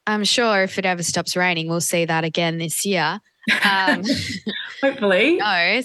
I'm 0.07 0.23
sure 0.23 0.63
if 0.63 0.77
it 0.77 0.85
ever 0.85 1.01
stops 1.01 1.35
raining, 1.35 1.67
we'll 1.67 1.81
see 1.81 2.05
that 2.05 2.23
again 2.23 2.57
this 2.57 2.85
year. 2.85 3.21
Um, 3.63 4.03
Hopefully. 4.81 5.37
No. 5.37 5.81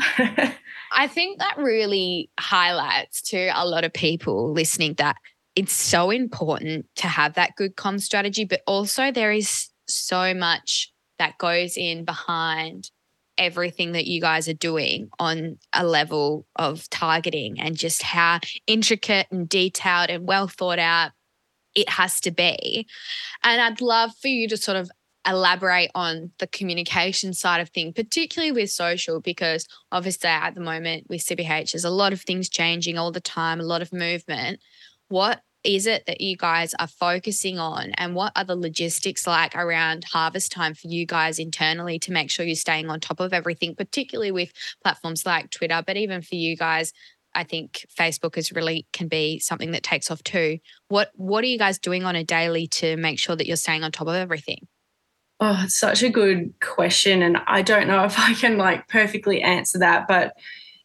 I 0.90 1.06
think 1.06 1.38
that 1.38 1.56
really 1.58 2.30
highlights 2.38 3.22
to 3.30 3.50
a 3.54 3.66
lot 3.66 3.84
of 3.84 3.92
people 3.92 4.52
listening 4.52 4.94
that 4.94 5.16
it's 5.54 5.72
so 5.72 6.10
important 6.10 6.86
to 6.96 7.08
have 7.08 7.34
that 7.34 7.56
good 7.56 7.76
com 7.76 7.98
strategy, 7.98 8.44
but 8.44 8.62
also 8.66 9.10
there 9.10 9.32
is 9.32 9.68
so 9.86 10.34
much 10.34 10.92
that 11.18 11.36
goes 11.38 11.76
in 11.76 12.04
behind 12.04 12.90
everything 13.36 13.92
that 13.92 14.06
you 14.06 14.20
guys 14.20 14.48
are 14.48 14.54
doing 14.54 15.08
on 15.18 15.58
a 15.72 15.84
level 15.86 16.46
of 16.56 16.88
targeting 16.90 17.60
and 17.60 17.76
just 17.76 18.02
how 18.02 18.40
intricate 18.66 19.26
and 19.30 19.48
detailed 19.48 20.10
and 20.10 20.26
well 20.26 20.48
thought 20.48 20.78
out 20.78 21.12
it 21.74 21.88
has 21.88 22.20
to 22.20 22.30
be. 22.30 22.86
And 23.42 23.60
I'd 23.60 23.80
love 23.80 24.10
for 24.20 24.28
you 24.28 24.48
to 24.48 24.56
sort 24.56 24.76
of 24.76 24.90
elaborate 25.28 25.90
on 25.94 26.30
the 26.38 26.46
communication 26.46 27.34
side 27.34 27.60
of 27.60 27.70
things, 27.70 27.94
particularly 27.94 28.52
with 28.52 28.70
social, 28.70 29.20
because 29.20 29.66
obviously 29.92 30.30
at 30.30 30.54
the 30.54 30.60
moment 30.60 31.06
with 31.08 31.24
CBH, 31.24 31.72
there's 31.72 31.84
a 31.84 31.90
lot 31.90 32.12
of 32.12 32.22
things 32.22 32.48
changing 32.48 32.98
all 32.98 33.12
the 33.12 33.20
time, 33.20 33.60
a 33.60 33.64
lot 33.64 33.82
of 33.82 33.92
movement. 33.92 34.60
What 35.08 35.42
is 35.64 35.86
it 35.86 36.06
that 36.06 36.20
you 36.20 36.36
guys 36.36 36.74
are 36.78 36.86
focusing 36.86 37.58
on 37.58 37.90
and 37.96 38.14
what 38.14 38.32
are 38.36 38.44
the 38.44 38.56
logistics 38.56 39.26
like 39.26 39.56
around 39.56 40.04
harvest 40.04 40.52
time 40.52 40.72
for 40.72 40.86
you 40.86 41.04
guys 41.04 41.38
internally 41.38 41.98
to 41.98 42.12
make 42.12 42.30
sure 42.30 42.46
you're 42.46 42.54
staying 42.54 42.88
on 42.88 43.00
top 43.00 43.20
of 43.20 43.32
everything 43.32 43.74
particularly 43.74 44.30
with 44.30 44.52
platforms 44.82 45.26
like 45.26 45.50
Twitter 45.50 45.82
but 45.84 45.96
even 45.96 46.22
for 46.22 46.36
you 46.36 46.56
guys 46.56 46.92
I 47.34 47.44
think 47.44 47.84
Facebook 47.98 48.38
is 48.38 48.52
really 48.52 48.86
can 48.92 49.08
be 49.08 49.40
something 49.40 49.72
that 49.72 49.82
takes 49.82 50.10
off 50.10 50.22
too 50.22 50.58
what 50.88 51.10
what 51.14 51.42
are 51.42 51.48
you 51.48 51.58
guys 51.58 51.80
doing 51.80 52.04
on 52.04 52.14
a 52.14 52.24
daily 52.24 52.68
to 52.68 52.96
make 52.96 53.18
sure 53.18 53.34
that 53.34 53.46
you're 53.46 53.56
staying 53.56 53.82
on 53.82 53.90
top 53.90 54.06
of 54.06 54.14
everything 54.14 54.68
Oh, 55.40 55.60
it's 55.64 55.78
such 55.78 56.02
a 56.02 56.08
good 56.08 56.52
question. 56.60 57.22
And 57.22 57.38
I 57.46 57.62
don't 57.62 57.86
know 57.86 58.04
if 58.04 58.18
I 58.18 58.34
can 58.34 58.58
like 58.58 58.88
perfectly 58.88 59.42
answer 59.42 59.78
that. 59.78 60.08
But, 60.08 60.34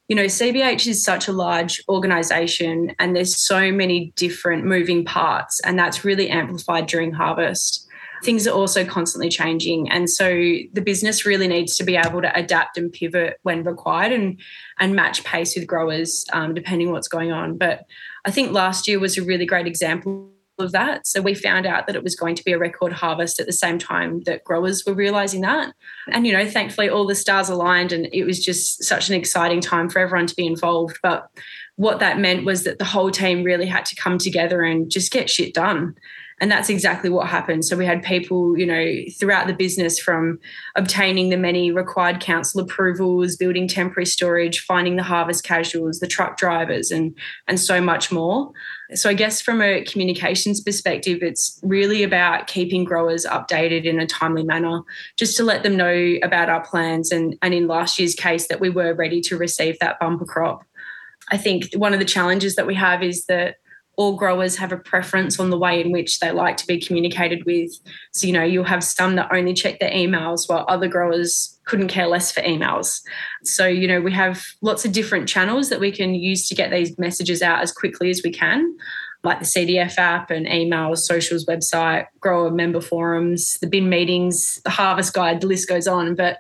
you 0.08 0.16
know, 0.16 0.26
CBH 0.26 0.88
is 0.88 1.04
such 1.04 1.28
a 1.28 1.34
large 1.34 1.82
organization 1.90 2.94
and 3.00 3.16
there's 3.16 3.36
so 3.36 3.72
many 3.72 4.14
different 4.16 4.66
moving 4.66 5.06
parts. 5.06 5.60
And 5.62 5.78
that's 5.80 6.06
really 6.06 6.30
amplified 6.30 6.88
during 6.88 7.12
harvest. 7.14 7.88
things 8.24 8.48
are 8.48 8.56
also 8.56 8.86
constantly 8.86 9.28
changing. 9.28 9.90
And 9.90 10.10
so 10.10 10.28
the 10.28 10.82
business 10.82 11.26
really 11.26 11.48
needs 11.48 11.76
to 11.76 11.84
be 11.84 11.98
able 11.98 12.22
to 12.22 12.38
adapt 12.38 12.78
and 12.78 12.92
pivot 12.92 13.38
when 13.44 13.64
required 13.64 14.14
and, 14.14 14.40
and 14.80 14.96
match 14.96 15.26
pace 15.26 15.56
with 15.58 15.68
growers, 15.68 16.26
um, 16.32 16.54
depending 16.54 16.92
what's 16.92 17.10
going 17.10 17.34
on. 17.34 17.58
But 17.58 17.86
I 18.24 18.32
think 18.32 18.52
last 18.52 18.88
year 18.88 19.00
was 19.00 19.18
a 19.18 19.24
really 19.24 19.46
great 19.46 19.68
example 19.68 20.33
of 20.60 20.72
that. 20.72 21.08
So 21.08 21.22
we 21.22 21.34
found 21.34 21.66
out 21.66 21.88
that 21.88 21.96
it 21.96 22.04
was 22.04 22.16
going 22.16 22.36
to 22.36 22.44
be 22.44 22.52
a 22.52 22.60
record 22.60 22.94
harvest 22.94 23.40
at 23.40 23.46
the 23.46 23.54
same 23.54 23.80
time 23.80 24.22
that 24.22 24.44
growers 24.44 24.84
were 24.86 24.94
realizing 24.94 25.42
that. 25.42 25.74
And, 26.12 26.28
you 26.28 26.34
know, 26.34 26.48
thankfully 26.48 26.90
all 26.90 27.08
the 27.08 27.16
stars 27.16 27.50
aligned 27.50 27.92
and 27.92 28.08
it 28.14 28.24
was 28.24 28.44
just 28.44 28.84
such 28.84 29.10
an 29.10 29.16
exciting 29.16 29.62
time 29.62 29.90
for 29.90 30.00
everyone 30.00 30.28
to 30.28 30.36
be 30.36 30.46
involved. 30.46 31.00
But 31.02 31.28
what 31.76 32.00
that 32.00 32.20
meant 32.20 32.46
was 32.46 32.64
that 32.64 32.78
the 32.78 32.86
whole 32.86 33.12
team 33.12 33.44
really 33.44 33.66
had 33.66 33.86
to 33.86 33.96
come 33.96 34.18
together 34.18 34.62
and 34.62 34.92
just 34.92 35.12
get 35.12 35.30
shit 35.30 35.54
done. 35.54 35.96
And 36.44 36.52
that's 36.52 36.70
exactly 36.70 37.10
what 37.10 37.30
happened. 37.30 37.64
So 37.64 37.78
we 37.78 37.86
had 37.86 38.04
people, 38.04 38.58
you 38.58 38.66
know, 38.66 38.96
throughout 39.18 39.48
the 39.48 39.54
business 39.54 39.98
from 39.98 40.40
obtaining 40.76 41.30
the 41.30 41.38
many 41.38 41.72
required 41.72 42.20
council 42.20 42.60
approvals, 42.60 43.38
building 43.38 43.66
temporary 43.66 44.06
storage, 44.06 44.60
finding 44.60 44.98
the 44.98 45.04
harvest 45.04 45.46
casuals, 45.46 46.02
the 46.02 46.08
truck 46.08 46.36
drivers, 46.36 46.92
and 46.92 47.18
and 47.48 47.62
so 47.62 47.80
much 47.80 48.12
more. 48.12 48.52
So 48.94 49.10
I 49.10 49.14
guess 49.14 49.42
from 49.42 49.62
a 49.62 49.86
communications 49.86 50.60
perspective, 50.60 51.20
it's 51.22 51.62
really 51.64 52.04
about 52.04 52.48
keeping 52.48 52.84
growers 52.84 53.26
updated 53.26 53.86
in 53.86 54.02
a 54.02 54.06
timely 54.06 54.44
manner, 54.44 54.82
just 55.16 55.38
to 55.38 55.44
let 55.44 55.64
them 55.64 55.78
know 55.78 56.16
about 56.24 56.50
our 56.50 56.66
plans 56.66 57.10
and, 57.10 57.38
and 57.42 57.54
in 57.54 57.68
last 57.68 57.98
year's 57.98 58.16
case 58.16 58.50
that 58.50 58.60
we 58.60 58.70
were 58.70 58.94
ready 58.94 59.22
to 59.22 59.38
receive 59.38 59.80
that 59.80 59.98
bumper 59.98 60.26
crop. 60.26 60.66
I 61.32 61.38
think 61.38 61.74
one 61.76 61.94
of 61.94 62.00
the 62.00 62.06
challenges 62.06 62.56
that 62.56 62.68
we 62.68 62.76
have 62.76 63.02
is 63.02 63.28
that 63.28 63.56
all 63.96 64.16
growers 64.16 64.56
have 64.56 64.72
a 64.72 64.78
preference 64.78 65.40
on 65.40 65.50
the 65.50 65.58
way 65.58 65.80
in 65.80 65.92
which 65.92 66.20
they 66.20 66.32
like 66.32 66.58
to 66.58 66.66
be 66.66 66.80
communicated 66.80 67.46
with. 67.46 67.72
So, 68.12 68.26
you 68.26 68.34
know, 68.34 68.44
you'll 68.44 68.64
have 68.64 68.84
some 68.84 69.16
that 69.16 69.32
only 69.32 69.54
check 69.54 69.80
their 69.80 69.92
emails 69.92 70.50
while 70.50 70.66
other 70.68 70.88
growers 70.88 71.60
couldn't 71.66 71.90
care 71.90 72.08
less 72.08 72.32
for 72.32 72.42
emails. 72.42 73.02
So, 73.44 73.68
you 73.68 73.88
know, 73.88 74.02
we 74.02 74.12
have 74.14 74.44
lots 74.62 74.84
of 74.84 74.92
different 74.92 75.30
channels 75.30 75.70
that 75.70 75.80
we 75.80 75.92
can 75.92 76.16
use 76.16 76.48
to 76.50 76.56
get 76.56 76.72
these 76.72 76.98
messages 76.98 77.42
out 77.42 77.62
as 77.62 77.72
quickly 77.72 78.10
as 78.10 78.22
we 78.24 78.32
can, 78.32 78.76
like 79.24 79.40
the 79.40 79.46
CDF 79.46 79.98
app 80.00 80.32
and 80.32 80.48
emails, 80.48 81.00
socials, 81.00 81.46
website, 81.46 82.08
grower 82.20 82.50
member 82.50 82.82
forums, 82.82 83.60
the 83.60 83.68
bin 83.68 83.90
meetings, 83.90 84.60
the 84.64 84.72
harvest 84.72 85.14
guide, 85.14 85.42
the 85.42 85.48
list 85.48 85.70
goes 85.70 85.88
on. 85.88 86.16
But 86.16 86.40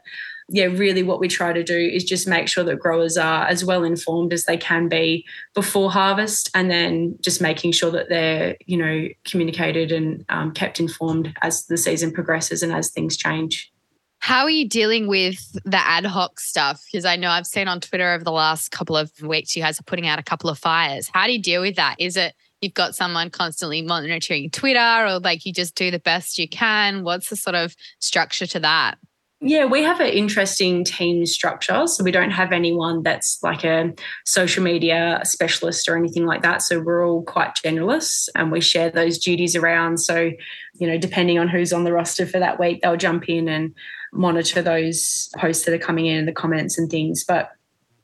yeah, 0.50 0.66
really 0.66 1.04
what 1.04 1.20
we 1.20 1.28
try 1.28 1.54
to 1.54 1.64
do 1.64 1.78
is 1.78 2.04
just 2.04 2.28
make 2.28 2.48
sure 2.48 2.64
that 2.64 2.80
growers 2.80 3.18
are 3.18 3.46
as 3.46 3.64
well 3.64 3.84
informed 3.84 4.34
as 4.34 4.46
they 4.46 4.58
can 4.58 4.90
be 4.90 5.26
before 5.54 5.92
harvest 5.92 6.50
and 6.54 6.70
then 6.70 7.18
just 7.22 7.42
making 7.42 7.72
sure 7.72 7.92
that 7.92 8.10
they're, 8.10 8.58
you 8.66 8.78
know, 8.78 9.08
communicated 9.26 9.92
and 9.92 10.26
um, 10.30 10.52
kept 10.52 10.80
informed 10.80 11.34
as 11.42 11.66
the 11.68 11.78
season 11.78 12.12
progresses 12.12 12.62
and 12.62 12.74
as 12.74 12.90
things 12.90 13.16
change. 13.16 13.72
How 14.20 14.44
are 14.44 14.50
you 14.50 14.68
dealing 14.68 15.08
with 15.08 15.52
the 15.66 15.78
ad 15.78 16.06
hoc 16.06 16.40
stuff? 16.40 16.82
Because 16.90 17.04
I 17.04 17.18
know 17.18 17.30
I've 17.30 17.46
seen 17.46 17.68
on 17.68 17.82
Twitter 17.82 18.14
over 18.14 18.24
the 18.24 18.32
last 18.32 18.72
couple 18.72 18.96
of 18.96 19.12
weeks, 19.22 19.54
you 19.56 19.62
guys 19.62 19.80
are 19.80 19.84
putting 19.84 20.08
out 20.08 20.18
a 20.18 20.24
couple 20.24 20.50
of 20.50 20.58
fires. 20.58 21.10
How 21.14 21.26
do 21.26 21.34
you 21.34 21.42
deal 21.42 21.62
with 21.62 21.76
that? 21.76 21.98
Is 22.00 22.16
it 22.16 22.34
you've 22.62 22.74
got 22.74 22.96
someone 22.96 23.30
constantly 23.30 23.82
monitoring 23.82 24.50
Twitter 24.50 25.06
or 25.06 25.20
like 25.20 25.46
you 25.46 25.52
just 25.52 25.76
do 25.76 25.92
the 25.92 26.00
best 26.00 26.40
you 26.40 26.48
can? 26.48 27.04
What's 27.04 27.30
the 27.30 27.36
sort 27.36 27.56
of 27.56 27.76
structure 28.00 28.48
to 28.48 28.60
that? 28.62 28.98
Yeah, 29.46 29.66
we 29.66 29.84
have 29.84 30.00
an 30.00 30.08
interesting 30.08 30.86
team 30.86 31.26
structure. 31.26 31.86
So 31.86 32.02
we 32.02 32.12
don't 32.12 32.32
have 32.32 32.54
anyone 32.54 33.04
that's 33.04 33.44
like 33.44 33.66
a 33.66 33.94
social 34.26 34.64
media 34.64 35.20
specialist 35.26 35.90
or 35.90 35.98
anything 35.98 36.26
like 36.26 36.44
that. 36.44 36.62
So 36.62 36.80
we're 36.80 37.06
all 37.06 37.24
quite 37.24 37.56
generalists 37.56 38.30
and 38.36 38.54
we 38.54 38.62
share 38.62 38.90
those 38.90 39.18
duties 39.18 39.58
around. 39.58 39.98
So, 39.98 40.32
you 40.80 40.88
know, 40.88 40.98
depending 40.98 41.40
on 41.40 41.50
who's 41.50 41.74
on 41.74 41.84
the 41.84 41.92
roster 41.92 42.26
for 42.26 42.40
that 42.40 42.58
week, 42.58 42.82
they'll 42.82 42.96
jump 42.96 43.28
in 43.28 43.50
and 43.50 43.76
monitor 44.14 44.62
those 44.62 45.30
posts 45.36 45.66
that 45.66 45.74
are 45.74 45.86
coming 45.86 46.06
in 46.06 46.20
and 46.20 46.28
the 46.28 46.32
comments 46.32 46.78
and 46.78 46.90
things. 46.90 47.26
But 47.26 47.50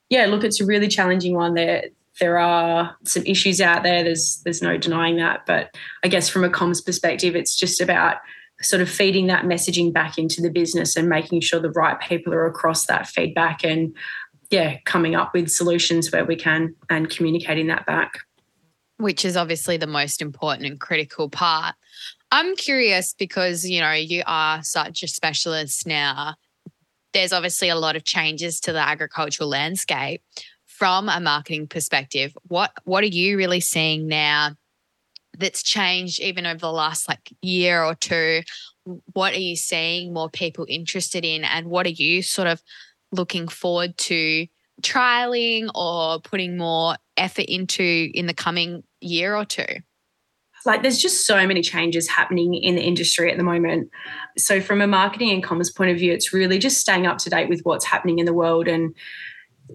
yeah, 0.09 0.25
look, 0.25 0.43
it's 0.43 0.59
a 0.59 0.65
really 0.65 0.89
challenging 0.89 1.35
one. 1.35 1.53
There, 1.53 1.85
there 2.19 2.37
are 2.37 2.97
some 3.05 3.23
issues 3.25 3.61
out 3.61 3.83
there. 3.83 4.03
There's 4.03 4.41
there's 4.43 4.61
no 4.61 4.75
denying 4.75 5.15
that. 5.17 5.45
But 5.45 5.73
I 6.03 6.09
guess 6.09 6.27
from 6.27 6.43
a 6.43 6.49
comms 6.49 6.85
perspective, 6.85 7.33
it's 7.33 7.55
just 7.55 7.79
about 7.79 8.17
sort 8.61 8.81
of 8.81 8.89
feeding 8.89 9.27
that 9.27 9.45
messaging 9.45 9.93
back 9.93 10.17
into 10.17 10.41
the 10.41 10.49
business 10.49 10.95
and 10.95 11.07
making 11.07 11.41
sure 11.41 11.59
the 11.59 11.71
right 11.71 11.99
people 11.99 12.33
are 12.33 12.45
across 12.45 12.85
that 12.87 13.07
feedback 13.07 13.63
and 13.63 13.95
yeah 14.49 14.77
coming 14.85 15.15
up 15.15 15.33
with 15.33 15.49
solutions 15.49 16.11
where 16.11 16.25
we 16.25 16.35
can 16.35 16.75
and 16.89 17.09
communicating 17.09 17.67
that 17.67 17.85
back. 17.85 18.19
Which 18.97 19.23
is 19.23 19.37
obviously 19.37 19.77
the 19.77 19.87
most 19.87 20.21
important 20.21 20.67
and 20.67 20.79
critical 20.79 21.29
part. 21.29 21.75
I'm 22.31 22.55
curious 22.55 23.13
because 23.13 23.67
you 23.67 23.79
know 23.79 23.93
you 23.93 24.23
are 24.25 24.61
such 24.63 25.03
a 25.03 25.07
specialist 25.07 25.87
now. 25.87 26.35
There's 27.13 27.33
obviously 27.33 27.69
a 27.69 27.75
lot 27.75 27.95
of 27.95 28.03
changes 28.03 28.59
to 28.61 28.73
the 28.73 28.79
agricultural 28.79 29.49
landscape. 29.49 30.21
From 30.65 31.09
a 31.09 31.19
marketing 31.19 31.67
perspective 31.67 32.37
what 32.43 32.71
what 32.83 33.03
are 33.03 33.07
you 33.07 33.37
really 33.37 33.59
seeing 33.59 34.07
now 34.07 34.55
that's 35.39 35.63
changed 35.63 36.19
even 36.19 36.45
over 36.45 36.59
the 36.59 36.71
last 36.71 37.07
like 37.07 37.33
year 37.41 37.83
or 37.83 37.95
two? 37.95 38.41
What 39.13 39.33
are 39.33 39.39
you 39.39 39.55
seeing 39.55 40.13
more 40.13 40.29
people 40.29 40.65
interested 40.69 41.25
in? 41.25 41.43
And 41.43 41.67
what 41.67 41.85
are 41.85 41.89
you 41.89 42.21
sort 42.21 42.47
of 42.47 42.61
looking 43.11 43.47
forward 43.47 43.97
to 43.97 44.47
trialing 44.81 45.69
or 45.75 46.19
putting 46.21 46.57
more 46.57 46.95
effort 47.17 47.45
into 47.45 48.09
in 48.13 48.27
the 48.27 48.33
coming 48.33 48.83
year 49.01 49.35
or 49.35 49.45
two? 49.45 49.65
Like, 50.65 50.81
there's 50.81 50.97
just 50.97 51.25
so 51.25 51.47
many 51.47 51.61
changes 51.61 52.09
happening 52.09 52.53
in 52.53 52.75
the 52.75 52.81
industry 52.81 53.31
at 53.31 53.37
the 53.37 53.43
moment. 53.43 53.89
So, 54.37 54.59
from 54.59 54.81
a 54.81 54.87
marketing 54.87 55.29
and 55.29 55.41
commerce 55.41 55.71
point 55.71 55.91
of 55.91 55.97
view, 55.97 56.11
it's 56.11 56.33
really 56.33 56.59
just 56.59 56.79
staying 56.81 57.07
up 57.07 57.17
to 57.19 57.29
date 57.29 57.47
with 57.47 57.61
what's 57.63 57.85
happening 57.85 58.19
in 58.19 58.25
the 58.25 58.33
world 58.33 58.67
and 58.67 58.93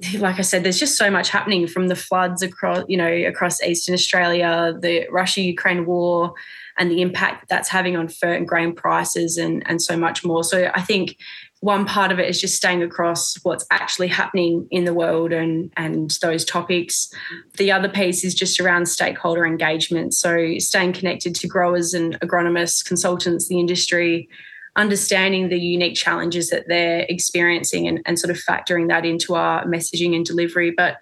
like 0.19 0.39
I 0.39 0.43
said, 0.43 0.65
there's 0.65 0.79
just 0.79 0.97
so 0.97 1.11
much 1.11 1.29
happening 1.29 1.67
from 1.67 1.89
the 1.89 1.97
floods 1.97 2.43
across, 2.43 2.85
you 2.89 2.97
know, 2.97 3.11
across 3.11 3.63
eastern 3.63 3.95
Australia, 3.95 4.75
the 4.79 5.07
Russia-Ukraine 5.11 5.87
war, 5.87 6.35
and 6.77 6.91
the 6.91 7.01
impact 7.01 7.49
that's 7.49 7.69
having 7.69 7.97
on 7.97 8.09
fert 8.09 8.37
and 8.37 8.49
grain 8.49 8.75
prices, 8.75 9.37
and 9.37 9.63
and 9.67 9.81
so 9.81 9.97
much 9.97 10.25
more. 10.25 10.43
So 10.43 10.71
I 10.75 10.81
think 10.81 11.17
one 11.61 11.87
part 11.87 12.13
of 12.13 12.19
it 12.19 12.29
is 12.29 12.41
just 12.41 12.57
staying 12.57 12.83
across 12.83 13.37
what's 13.43 13.65
actually 13.71 14.09
happening 14.09 14.67
in 14.71 14.85
the 14.85 14.95
world 14.95 15.33
and 15.33 15.73
and 15.77 16.11
those 16.21 16.45
topics. 16.45 17.09
The 17.57 17.71
other 17.71 17.89
piece 17.89 18.25
is 18.25 18.35
just 18.35 18.61
around 18.61 18.87
stakeholder 18.87 19.47
engagement. 19.47 20.15
So 20.15 20.59
staying 20.59 20.95
connected 20.95 21.35
to 21.37 21.47
growers 21.47 21.95
and 21.95 22.19
agronomists, 22.21 22.85
consultants, 22.85 23.49
the 23.49 23.61
industry, 23.61 24.29
understanding 24.77 25.49
the 25.49 25.59
unique 25.59 25.95
challenges 25.95 26.51
that 26.51 26.67
they're 26.67 27.07
experiencing 27.09 27.87
and, 27.87 28.01
and 28.07 28.19
sort 28.19 28.31
of 28.31 28.37
factoring 28.37 28.89
that 28.89 29.05
into 29.05 29.35
our 29.35 29.65
messaging 29.67 30.15
and 30.15 30.25
delivery. 30.25 30.73
But 30.77 30.97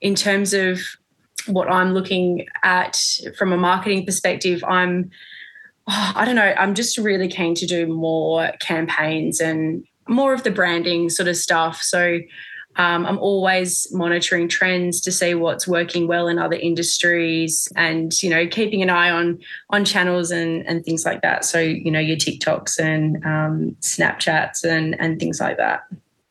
in 0.00 0.14
terms 0.14 0.54
of 0.54 0.80
what 1.46 1.70
I'm 1.70 1.92
looking 1.92 2.46
at 2.62 3.00
from 3.36 3.52
a 3.52 3.56
marketing 3.56 4.06
perspective, 4.06 4.62
I'm, 4.64 5.10
oh, 5.88 6.12
I 6.14 6.24
don't 6.24 6.36
know, 6.36 6.54
I'm 6.56 6.74
just 6.74 6.98
really 6.98 7.28
keen 7.28 7.54
to 7.56 7.66
do 7.66 7.86
more 7.86 8.52
campaigns 8.60 9.40
and 9.40 9.84
more 10.08 10.32
of 10.32 10.44
the 10.44 10.50
branding 10.50 11.10
sort 11.10 11.28
of 11.28 11.36
stuff. 11.36 11.82
So 11.82 12.20
um, 12.76 13.06
I'm 13.06 13.18
always 13.18 13.86
monitoring 13.92 14.48
trends 14.48 15.00
to 15.02 15.12
see 15.12 15.34
what's 15.34 15.66
working 15.66 16.06
well 16.06 16.28
in 16.28 16.38
other 16.38 16.56
industries, 16.56 17.68
and 17.74 18.12
you 18.22 18.28
know, 18.28 18.46
keeping 18.46 18.82
an 18.82 18.90
eye 18.90 19.10
on 19.10 19.38
on 19.70 19.84
channels 19.84 20.30
and 20.30 20.66
and 20.66 20.84
things 20.84 21.04
like 21.04 21.22
that. 21.22 21.44
So 21.44 21.58
you 21.58 21.90
know, 21.90 22.00
your 22.00 22.16
TikToks 22.16 22.78
and 22.78 23.24
um, 23.24 23.76
Snapchats 23.80 24.64
and 24.64 24.98
and 25.00 25.18
things 25.18 25.40
like 25.40 25.56
that. 25.56 25.84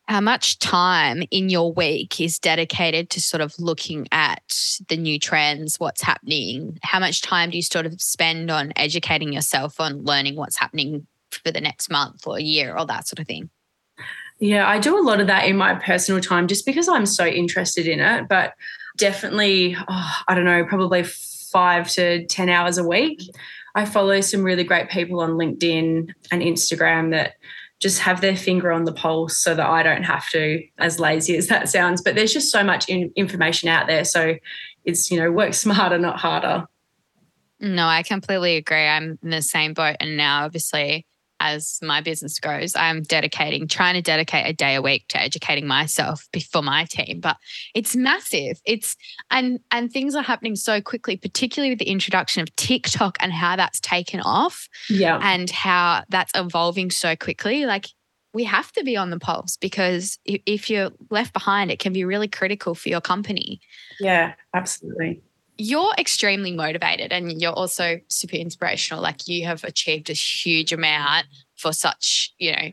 How 0.07 0.21
much 0.21 0.59
time 0.59 1.23
in 1.31 1.49
your 1.49 1.73
week 1.73 2.21
is 2.21 2.37
dedicated 2.37 3.09
to 3.09 3.21
sort 3.21 3.41
of 3.41 3.57
looking 3.57 4.07
at 4.11 4.43
the 4.87 4.97
new 4.97 5.17
trends, 5.17 5.79
what's 5.79 6.03
happening? 6.03 6.77
How 6.83 6.99
much 6.99 7.23
time 7.23 7.49
do 7.49 7.57
you 7.57 7.63
sort 7.63 7.87
of 7.87 7.99
spend 7.99 8.51
on 8.51 8.71
educating 8.75 9.33
yourself 9.33 9.79
on 9.79 10.03
learning 10.03 10.35
what's 10.35 10.57
happening 10.57 11.07
for 11.31 11.51
the 11.51 11.59
next 11.59 11.89
month 11.89 12.27
or 12.27 12.39
year 12.39 12.77
or 12.77 12.85
that 12.85 13.07
sort 13.07 13.17
of 13.17 13.25
thing? 13.25 13.49
Yeah, 14.39 14.67
I 14.67 14.79
do 14.79 14.97
a 14.97 15.01
lot 15.01 15.21
of 15.21 15.27
that 15.27 15.45
in 15.47 15.57
my 15.57 15.75
personal 15.75 16.21
time 16.21 16.47
just 16.47 16.65
because 16.65 16.89
I'm 16.89 17.05
so 17.05 17.25
interested 17.25 17.87
in 17.87 17.99
it. 17.99 18.27
But 18.27 18.53
definitely, 18.97 19.75
oh, 19.87 20.15
I 20.27 20.35
don't 20.35 20.45
know, 20.45 20.65
probably 20.65 21.03
five 21.03 21.89
to 21.91 22.25
10 22.25 22.49
hours 22.49 22.77
a 22.77 22.83
week. 22.83 23.21
I 23.75 23.85
follow 23.85 24.21
some 24.21 24.43
really 24.43 24.63
great 24.63 24.89
people 24.89 25.19
on 25.19 25.31
LinkedIn 25.31 26.13
and 26.31 26.41
Instagram 26.41 27.11
that 27.11 27.35
just 27.79 27.99
have 27.99 28.21
their 28.21 28.35
finger 28.35 28.71
on 28.71 28.85
the 28.85 28.93
pulse 28.93 29.37
so 29.37 29.53
that 29.53 29.65
I 29.65 29.83
don't 29.83 30.03
have 30.03 30.29
to, 30.29 30.63
as 30.77 30.99
lazy 30.99 31.35
as 31.37 31.47
that 31.47 31.69
sounds. 31.69 32.01
But 32.01 32.15
there's 32.15 32.33
just 32.33 32.51
so 32.51 32.63
much 32.63 32.87
in, 32.87 33.11
information 33.15 33.67
out 33.67 33.87
there. 33.87 34.05
So 34.05 34.35
it's, 34.85 35.11
you 35.11 35.19
know, 35.19 35.31
work 35.31 35.53
smarter, 35.65 35.97
not 35.97 36.19
harder. 36.19 36.65
No, 37.59 37.87
I 37.87 38.03
completely 38.03 38.57
agree. 38.57 38.85
I'm 38.85 39.17
in 39.23 39.29
the 39.29 39.41
same 39.41 39.73
boat. 39.73 39.97
And 39.99 40.17
now, 40.17 40.45
obviously, 40.45 41.05
as 41.39 41.79
my 41.81 42.01
business 42.01 42.39
grows. 42.39 42.75
I'm 42.75 43.03
dedicating, 43.03 43.67
trying 43.67 43.95
to 43.95 44.01
dedicate 44.01 44.47
a 44.47 44.53
day 44.53 44.75
a 44.75 44.81
week 44.81 45.07
to 45.09 45.21
educating 45.21 45.67
myself 45.67 46.27
for 46.51 46.61
my 46.61 46.85
team. 46.85 47.19
But 47.19 47.37
it's 47.73 47.95
massive. 47.95 48.59
It's 48.65 48.95
and 49.31 49.59
and 49.71 49.91
things 49.91 50.15
are 50.15 50.23
happening 50.23 50.55
so 50.55 50.81
quickly, 50.81 51.17
particularly 51.17 51.71
with 51.71 51.79
the 51.79 51.89
introduction 51.89 52.41
of 52.41 52.55
TikTok 52.55 53.17
and 53.19 53.31
how 53.31 53.55
that's 53.55 53.79
taken 53.79 54.21
off. 54.21 54.67
Yeah. 54.89 55.19
And 55.21 55.49
how 55.49 56.03
that's 56.09 56.31
evolving 56.35 56.91
so 56.91 57.15
quickly. 57.15 57.65
Like 57.65 57.87
we 58.33 58.43
have 58.43 58.71
to 58.73 58.83
be 58.83 58.97
on 58.97 59.09
the 59.09 59.19
pulse 59.19 59.57
because 59.57 60.19
if 60.25 60.69
you're 60.69 60.91
left 61.09 61.33
behind, 61.33 61.71
it 61.71 61.79
can 61.79 61.93
be 61.93 62.03
really 62.03 62.27
critical 62.27 62.75
for 62.75 62.89
your 62.89 63.01
company. 63.01 63.61
Yeah, 63.99 64.33
absolutely 64.53 65.21
you're 65.57 65.93
extremely 65.97 66.51
motivated 66.51 67.11
and 67.11 67.41
you're 67.41 67.53
also 67.53 67.99
super 68.07 68.35
inspirational. 68.35 69.01
Like 69.01 69.27
you 69.27 69.45
have 69.45 69.63
achieved 69.63 70.09
a 70.09 70.13
huge 70.13 70.73
amount 70.73 71.27
for 71.55 71.71
such, 71.73 72.33
you 72.37 72.51
know, 72.51 72.71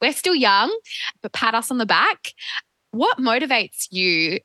we're 0.00 0.12
still 0.12 0.34
young, 0.34 0.76
but 1.22 1.32
pat 1.32 1.54
us 1.54 1.70
on 1.70 1.78
the 1.78 1.86
back. 1.86 2.32
What 2.90 3.18
motivates 3.18 3.86
you? 3.90 4.40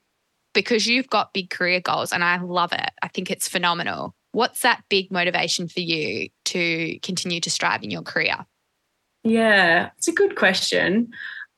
Because 0.53 0.87
you've 0.87 1.09
got 1.09 1.33
big 1.33 1.49
career 1.49 1.79
goals 1.79 2.11
and 2.11 2.23
I 2.23 2.39
love 2.41 2.73
it. 2.73 2.89
I 3.01 3.07
think 3.07 3.29
it's 3.29 3.47
phenomenal. 3.47 4.15
What's 4.31 4.61
that 4.61 4.83
big 4.89 5.11
motivation 5.11 5.67
for 5.67 5.79
you 5.79 6.29
to 6.45 6.99
continue 6.99 7.39
to 7.41 7.49
strive 7.49 7.83
in 7.83 7.91
your 7.91 8.01
career? 8.01 8.45
Yeah, 9.23 9.89
it's 9.97 10.07
a 10.07 10.13
good 10.13 10.35
question 10.35 11.11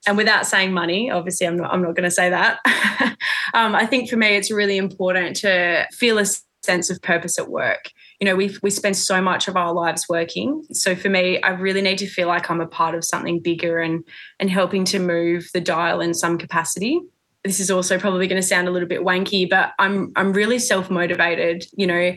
and 0.07 0.17
without 0.17 0.47
saying 0.47 0.73
money 0.73 1.09
obviously 1.09 1.47
i'm 1.47 1.57
not 1.57 1.73
i'm 1.73 1.81
not 1.81 1.95
going 1.95 2.03
to 2.03 2.11
say 2.11 2.29
that. 2.29 2.59
Um, 3.53 3.75
i 3.75 3.85
think 3.85 4.09
for 4.09 4.15
me 4.15 4.37
it's 4.37 4.49
really 4.49 4.77
important 4.77 5.35
to 5.37 5.85
feel 5.91 6.17
a 6.17 6.25
sense 6.63 6.89
of 6.89 7.01
purpose 7.01 7.39
at 7.39 7.49
work. 7.49 7.91
You 8.19 8.25
know 8.25 8.35
we 8.35 8.55
we 8.61 8.69
spend 8.69 8.95
so 8.95 9.21
much 9.21 9.47
of 9.47 9.57
our 9.57 9.73
lives 9.73 10.07
working. 10.07 10.63
So 10.71 10.95
for 10.95 11.09
me 11.09 11.41
i 11.41 11.49
really 11.49 11.81
need 11.81 11.97
to 11.99 12.07
feel 12.07 12.27
like 12.27 12.49
i'm 12.49 12.61
a 12.61 12.67
part 12.67 12.95
of 12.95 13.03
something 13.03 13.39
bigger 13.39 13.79
and 13.79 14.03
and 14.39 14.49
helping 14.49 14.85
to 14.85 14.99
move 14.99 15.49
the 15.53 15.61
dial 15.61 16.01
in 16.01 16.13
some 16.13 16.37
capacity. 16.37 17.01
This 17.43 17.59
is 17.59 17.71
also 17.71 17.97
probably 17.97 18.27
going 18.27 18.41
to 18.41 18.47
sound 18.47 18.67
a 18.67 18.71
little 18.71 18.87
bit 18.87 19.01
wanky 19.01 19.49
but 19.49 19.73
i'm 19.79 20.11
i'm 20.15 20.31
really 20.31 20.59
self 20.59 20.89
motivated 20.89 21.65
you 21.75 21.87
know 21.87 22.15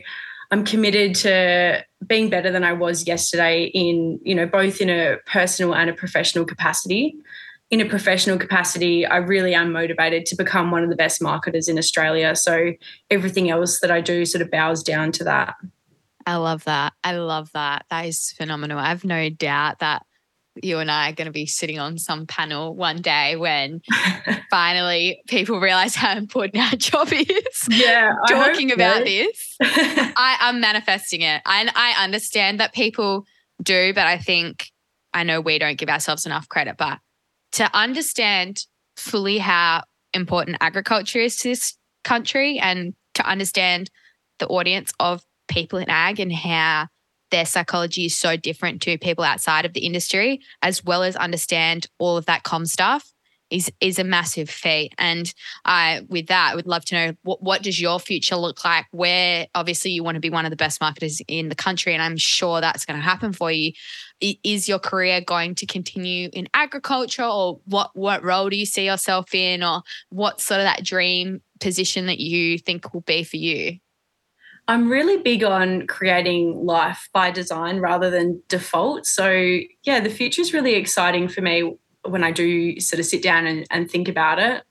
I'm 0.51 0.63
committed 0.63 1.15
to 1.15 1.83
being 2.05 2.29
better 2.29 2.51
than 2.51 2.63
I 2.63 2.71
was 2.71 3.07
yesterday 3.07 3.63
in, 3.63 4.19
you 4.23 4.35
know, 4.35 4.45
both 4.45 4.79
in 4.79 4.91
a 4.91 5.17
personal 5.25 5.73
and 5.73 5.89
a 5.89 5.93
professional 5.93 6.45
capacity 6.45 7.15
in 7.71 7.81
a 7.81 7.85
professional 7.85 8.37
capacity, 8.37 9.05
I 9.05 9.17
really 9.17 9.53
am 9.55 9.71
motivated 9.71 10.25
to 10.27 10.35
become 10.35 10.71
one 10.71 10.83
of 10.83 10.89
the 10.89 10.95
best 10.95 11.21
marketers 11.21 11.67
in 11.67 11.77
Australia. 11.77 12.35
So 12.35 12.73
everything 13.09 13.49
else 13.49 13.79
that 13.79 13.91
I 13.91 14.01
do 14.01 14.25
sort 14.25 14.41
of 14.41 14.51
bows 14.51 14.83
down 14.83 15.11
to 15.13 15.23
that. 15.23 15.55
I 16.27 16.35
love 16.37 16.63
that. 16.65 16.93
I 17.03 17.17
love 17.17 17.51
that. 17.53 17.85
That 17.89 18.05
is 18.05 18.31
phenomenal. 18.31 18.79
I 18.79 18.89
have 18.89 19.03
no 19.03 19.29
doubt 19.29 19.79
that 19.79 20.03
you 20.61 20.79
and 20.79 20.89
I 20.89 21.09
are 21.09 21.13
going 21.13 21.25
to 21.25 21.31
be 21.31 21.45
sitting 21.45 21.79
on 21.79 21.97
some 21.97 22.25
panel 22.27 22.75
one 22.75 23.01
day 23.01 23.35
when 23.35 23.81
finally 24.49 25.21
people 25.27 25.59
realize 25.59 25.95
how 25.95 26.15
important 26.15 26.63
our 26.63 26.77
job 26.77 27.09
is. 27.11 27.67
Yeah. 27.69 28.13
Talking 28.27 28.71
about 28.71 28.99
so. 28.99 29.03
this. 29.03 29.55
I, 29.61 30.37
am 30.41 30.61
manifesting 30.61 31.21
it. 31.21 31.41
I, 31.45 31.69
I 31.75 32.03
understand 32.03 32.59
that 32.59 32.73
people 32.73 33.25
do, 33.61 33.93
but 33.93 34.07
I 34.07 34.17
think 34.17 34.71
I 35.13 35.23
know 35.23 35.41
we 35.41 35.59
don't 35.59 35.77
give 35.77 35.89
ourselves 35.89 36.25
enough 36.25 36.47
credit. 36.47 36.75
But 36.77 36.99
to 37.55 37.69
understand 37.73 38.65
fully 38.97 39.37
how 39.37 39.83
important 40.13 40.57
agriculture 40.61 41.19
is 41.19 41.37
to 41.37 41.49
this 41.49 41.77
country 42.03 42.59
and 42.59 42.93
to 43.13 43.25
understand 43.25 43.89
the 44.39 44.47
audience 44.47 44.91
of 44.99 45.23
people 45.47 45.79
in 45.79 45.89
ag 45.89 46.19
and 46.19 46.33
how 46.33 46.87
their 47.31 47.45
psychology 47.45 48.05
is 48.05 48.15
so 48.15 48.37
different 48.37 48.81
to 48.81 48.97
people 48.97 49.23
outside 49.23 49.65
of 49.65 49.73
the 49.73 49.85
industry, 49.85 50.41
as 50.61 50.83
well 50.83 51.01
as 51.01 51.15
understand 51.15 51.87
all 51.97 52.17
of 52.17 52.25
that 52.27 52.43
com 52.43 52.65
stuff 52.65 53.11
is 53.55 53.71
is 53.79 53.97
a 53.99 54.03
massive 54.03 54.49
feat. 54.49 54.93
And 54.97 55.33
I, 55.63 56.01
with 56.09 56.27
that, 56.27 56.51
I 56.51 56.55
would 56.55 56.67
love 56.67 56.83
to 56.85 56.95
know 56.95 57.13
what 57.23 57.41
what 57.41 57.63
does 57.63 57.79
your 57.79 57.99
future 57.99 58.35
look 58.35 58.65
like? 58.65 58.85
Where 58.91 59.47
obviously 59.55 59.91
you 59.91 60.03
want 60.03 60.15
to 60.15 60.21
be 60.21 60.29
one 60.29 60.45
of 60.45 60.51
the 60.51 60.57
best 60.57 60.81
marketers 60.81 61.21
in 61.27 61.49
the 61.49 61.55
country, 61.55 61.93
and 61.93 62.03
I'm 62.03 62.17
sure 62.17 62.61
that's 62.61 62.85
going 62.85 62.99
to 62.99 63.03
happen 63.03 63.31
for 63.33 63.51
you. 63.51 63.71
Is 64.19 64.67
your 64.67 64.79
career 64.79 65.21
going 65.21 65.55
to 65.55 65.65
continue 65.65 66.29
in 66.33 66.47
agriculture, 66.53 67.23
or 67.23 67.59
what 67.65 67.91
what 67.93 68.23
role 68.23 68.49
do 68.49 68.57
you 68.57 68.65
see 68.65 68.85
yourself 68.85 69.33
in, 69.33 69.63
or 69.63 69.81
what 70.09 70.41
sort 70.41 70.59
of 70.59 70.65
that 70.65 70.83
dream 70.83 71.41
position 71.59 72.07
that 72.07 72.19
you 72.19 72.57
think 72.57 72.93
will 72.93 73.01
be 73.01 73.23
for 73.23 73.37
you? 73.37 73.79
I'm 74.67 74.89
really 74.89 75.21
big 75.21 75.43
on 75.43 75.85
creating 75.85 76.65
life 76.65 77.07
by 77.13 77.29
design 77.29 77.79
rather 77.79 78.09
than 78.09 78.41
default. 78.47 79.05
So, 79.05 79.59
yeah, 79.83 79.99
the 79.99 80.09
future 80.09 80.41
is 80.41 80.53
really 80.53 80.73
exciting 80.73 81.27
for 81.27 81.41
me 81.41 81.77
when 82.07 82.23
I 82.23 82.31
do 82.31 82.79
sort 82.79 82.99
of 82.99 83.05
sit 83.05 83.21
down 83.21 83.45
and, 83.45 83.65
and 83.69 83.89
think 83.89 84.07
about 84.07 84.39
it. 84.39 84.63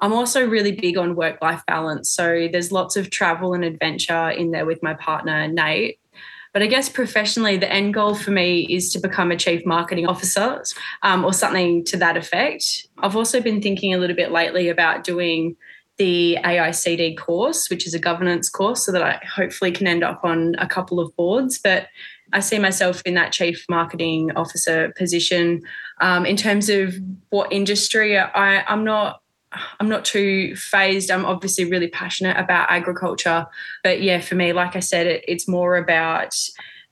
I'm 0.00 0.12
also 0.12 0.46
really 0.46 0.72
big 0.72 0.98
on 0.98 1.16
work 1.16 1.40
life 1.40 1.62
balance. 1.66 2.10
So 2.10 2.48
there's 2.50 2.70
lots 2.70 2.96
of 2.96 3.10
travel 3.10 3.54
and 3.54 3.64
adventure 3.64 4.30
in 4.30 4.50
there 4.50 4.66
with 4.66 4.82
my 4.82 4.94
partner, 4.94 5.48
Nate. 5.48 5.98
But 6.52 6.62
I 6.62 6.66
guess 6.66 6.88
professionally, 6.88 7.58
the 7.58 7.70
end 7.70 7.92
goal 7.92 8.14
for 8.14 8.30
me 8.30 8.66
is 8.70 8.90
to 8.92 8.98
become 8.98 9.30
a 9.30 9.36
chief 9.36 9.66
marketing 9.66 10.06
officer 10.06 10.62
um, 11.02 11.24
or 11.24 11.32
something 11.32 11.84
to 11.84 11.98
that 11.98 12.16
effect. 12.16 12.88
I've 12.98 13.16
also 13.16 13.40
been 13.40 13.60
thinking 13.60 13.92
a 13.92 13.98
little 13.98 14.16
bit 14.16 14.32
lately 14.32 14.68
about 14.68 15.04
doing 15.04 15.56
the 15.98 16.38
AICD 16.44 17.18
course, 17.18 17.68
which 17.70 17.86
is 17.86 17.94
a 17.94 17.98
governance 17.98 18.48
course, 18.48 18.84
so 18.84 18.92
that 18.92 19.02
I 19.02 19.20
hopefully 19.26 19.70
can 19.70 19.86
end 19.86 20.02
up 20.02 20.20
on 20.24 20.54
a 20.58 20.66
couple 20.66 21.00
of 21.00 21.14
boards. 21.16 21.58
But 21.58 21.88
I 22.32 22.40
see 22.40 22.58
myself 22.58 23.02
in 23.04 23.14
that 23.14 23.32
chief 23.32 23.64
marketing 23.68 24.32
officer 24.36 24.92
position. 24.96 25.62
Um, 26.00 26.26
in 26.26 26.36
terms 26.36 26.68
of 26.68 26.94
what 27.30 27.52
industry, 27.52 28.18
I, 28.18 28.62
I'm 28.62 28.84
not 28.84 29.20
I'm 29.80 29.88
not 29.88 30.04
too 30.04 30.54
phased. 30.56 31.10
I'm 31.10 31.24
obviously 31.24 31.64
really 31.64 31.88
passionate 31.88 32.36
about 32.36 32.70
agriculture. 32.70 33.46
But 33.82 34.02
yeah, 34.02 34.20
for 34.20 34.34
me, 34.34 34.52
like 34.52 34.76
I 34.76 34.80
said, 34.80 35.06
it, 35.06 35.24
it's 35.26 35.48
more 35.48 35.76
about 35.76 36.34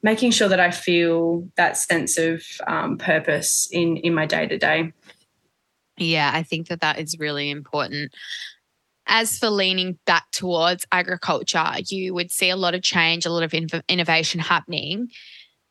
making 0.03 0.31
sure 0.31 0.49
that 0.49 0.61
I 0.61 0.71
feel 0.71 1.49
that 1.57 1.77
sense 1.77 2.17
of 2.19 2.43
um, 2.67 2.99
purpose 2.99 3.69
in, 3.73 3.97
in 3.99 4.15
my 4.15 4.27
day 4.27 4.47
to 4.47 4.59
day. 4.59 4.93
Yeah, 5.97 6.31
I 6.33 6.43
think 6.43 6.69
that 6.69 6.81
that 6.81 6.99
is 6.99 7.19
really 7.19 7.51
important. 7.51 8.13
As 9.07 9.39
for 9.39 9.51
leaning 9.51 9.99
back 10.07 10.31
towards 10.33 10.87
agriculture, 10.91 11.73
you 11.89 12.15
would 12.15 12.31
see 12.31 12.51
a 12.51 12.57
lot 12.57 12.75
of 12.75 12.83
change, 12.83 13.27
a 13.27 13.31
lot 13.31 13.43
of 13.43 13.53
innovation 13.89 14.41
happening. 14.41 15.09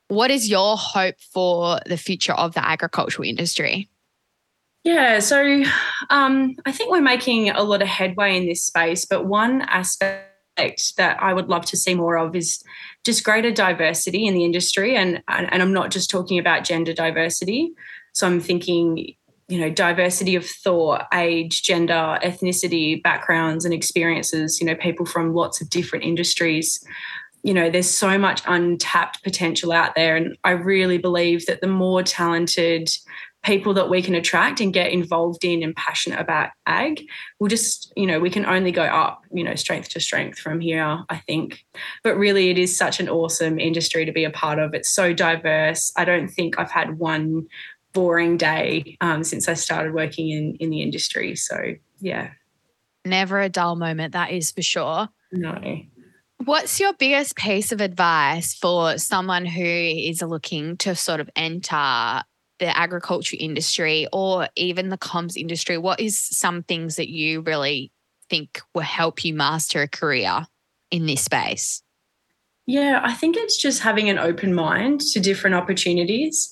What 0.07 0.29
is 0.29 0.49
your 0.49 0.77
hope 0.77 1.19
for 1.19 1.79
the 1.85 1.97
future 1.97 2.33
of 2.33 2.53
the 2.53 2.63
agricultural 2.65 3.27
industry? 3.27 3.89
Yeah, 4.83 5.19
so 5.19 5.63
um, 6.09 6.55
I 6.65 6.71
think 6.71 6.91
we're 6.91 7.01
making 7.01 7.49
a 7.49 7.63
lot 7.63 7.81
of 7.81 7.87
headway 7.87 8.35
in 8.37 8.45
this 8.45 8.65
space, 8.65 9.05
but 9.05 9.25
one 9.25 9.61
aspect 9.61 10.27
that 10.97 11.17
I 11.21 11.33
would 11.33 11.49
love 11.49 11.65
to 11.67 11.77
see 11.77 11.95
more 11.95 12.17
of 12.17 12.35
is 12.35 12.61
just 13.03 13.23
greater 13.23 13.49
diversity 13.49 14.27
in 14.27 14.33
the 14.33 14.43
industry. 14.43 14.95
And, 14.95 15.23
and 15.27 15.61
I'm 15.61 15.73
not 15.73 15.89
just 15.89 16.11
talking 16.11 16.37
about 16.37 16.65
gender 16.65 16.93
diversity. 16.93 17.71
So 18.13 18.27
I'm 18.27 18.39
thinking, 18.39 19.15
you 19.53 19.59
know, 19.59 19.69
diversity 19.69 20.35
of 20.35 20.47
thought, 20.47 21.05
age, 21.13 21.61
gender, 21.61 22.17
ethnicity, 22.23 23.03
backgrounds, 23.03 23.65
and 23.65 23.73
experiences, 23.73 24.59
you 24.59 24.65
know, 24.65 24.73
people 24.73 25.05
from 25.05 25.35
lots 25.35 25.61
of 25.61 25.69
different 25.69 26.03
industries 26.03 26.83
you 27.45 27.53
know, 27.53 27.69
there's 27.69 27.89
so 27.89 28.17
much 28.17 28.41
untapped 28.47 29.21
potential 29.21 29.73
out 29.73 29.95
there. 29.95 30.15
And 30.15 30.37
I 30.45 30.51
really 30.51 30.97
believe 30.97 31.45
that 31.47 31.59
the 31.59 31.67
more 31.67 32.01
talented 32.01 32.89
people 33.43 33.73
that 33.73 33.89
we 33.89 34.01
can 34.01 34.15
attract 34.15 34.61
and 34.61 34.73
get 34.73 34.91
involved 34.91 35.43
in 35.43 35.61
and 35.61 35.75
passionate 35.75 36.19
about 36.19 36.51
ag, 36.65 37.05
we'll 37.39 37.49
just, 37.49 37.91
you 37.97 38.07
know, 38.07 38.19
we 38.19 38.29
can 38.29 38.45
only 38.45 38.71
go 38.71 38.83
up, 38.83 39.21
you 39.33 39.43
know, 39.43 39.55
strength 39.55 39.89
to 39.89 39.99
strength 39.99 40.39
from 40.39 40.61
here, 40.61 41.03
I 41.09 41.17
think. 41.17 41.65
But 42.03 42.15
really, 42.15 42.49
it 42.49 42.57
is 42.57 42.75
such 42.75 43.01
an 43.01 43.09
awesome 43.09 43.59
industry 43.59 44.05
to 44.05 44.13
be 44.13 44.23
a 44.23 44.29
part 44.29 44.59
of. 44.59 44.73
It's 44.73 44.89
so 44.89 45.13
diverse. 45.13 45.91
I 45.97 46.05
don't 46.05 46.29
think 46.29 46.57
I've 46.57 46.71
had 46.71 46.97
one 46.97 47.47
boring 47.93 48.37
day 48.37 48.97
um, 49.01 49.23
since 49.23 49.47
I 49.47 49.53
started 49.53 49.93
working 49.93 50.29
in, 50.29 50.55
in 50.59 50.69
the 50.69 50.81
industry. 50.81 51.35
So, 51.35 51.73
yeah. 51.99 52.31
Never 53.05 53.39
a 53.39 53.49
dull 53.49 53.75
moment, 53.75 54.13
that 54.13 54.31
is 54.31 54.51
for 54.51 54.61
sure. 54.61 55.09
No. 55.31 55.81
What's 56.43 56.79
your 56.79 56.93
biggest 56.93 57.35
piece 57.35 57.71
of 57.71 57.79
advice 57.79 58.53
for 58.53 58.97
someone 58.97 59.45
who 59.45 59.63
is 59.63 60.21
looking 60.21 60.77
to 60.77 60.95
sort 60.95 61.19
of 61.19 61.29
enter 61.35 62.23
the 62.59 62.77
agriculture 62.77 63.37
industry 63.39 64.07
or 64.11 64.47
even 64.55 64.89
the 64.89 64.97
comms 64.97 65.37
industry? 65.37 65.77
What 65.77 65.99
is 65.99 66.17
some 66.17 66.63
things 66.63 66.97
that 66.97 67.09
you 67.09 67.41
really 67.41 67.91
think 68.29 68.61
will 68.73 68.81
help 68.81 69.23
you 69.23 69.33
master 69.33 69.83
a 69.83 69.87
career 69.87 70.45
in 70.91 71.05
this 71.05 71.23
space? 71.23 71.81
Yeah, 72.65 73.01
I 73.03 73.13
think 73.13 73.35
it's 73.35 73.57
just 73.57 73.81
having 73.81 74.09
an 74.09 74.17
open 74.17 74.53
mind 74.53 75.01
to 75.11 75.19
different 75.19 75.55
opportunities. 75.55 76.49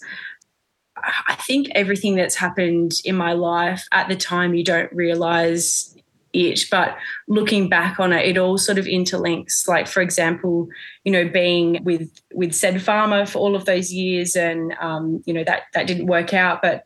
I 1.28 1.36
think 1.36 1.68
everything 1.76 2.16
that's 2.16 2.36
happened 2.36 2.94
in 3.06 3.16
my 3.16 3.34
life 3.34 3.86
at 3.92 4.10
the 4.10 4.16
time, 4.16 4.54
you 4.54 4.64
don't 4.64 4.92
realize 4.94 5.96
it. 6.34 6.62
But 6.72 6.98
looking 7.28 7.70
back 7.70 8.00
on 8.00 8.14
it, 8.14 8.26
it 8.26 8.38
all 8.38 8.58
sort 8.58 8.78
of 8.78 8.86
interlinks. 8.86 9.68
Like, 9.68 9.88
for 9.88 10.02
example, 10.02 10.68
you 11.04 11.12
know, 11.12 11.28
being 11.28 11.84
with 11.84 12.10
with 12.34 12.54
said 12.54 12.82
farmer 12.82 13.26
for 13.26 13.40
all 13.40 13.56
of 13.56 13.66
those 13.66 13.92
years 13.92 14.36
and, 14.36 14.74
um, 14.80 15.22
you 15.26 15.34
know, 15.34 15.44
that, 15.44 15.64
that 15.74 15.88
didn't 15.88 16.08
work 16.08 16.34
out. 16.34 16.62
But 16.62 16.84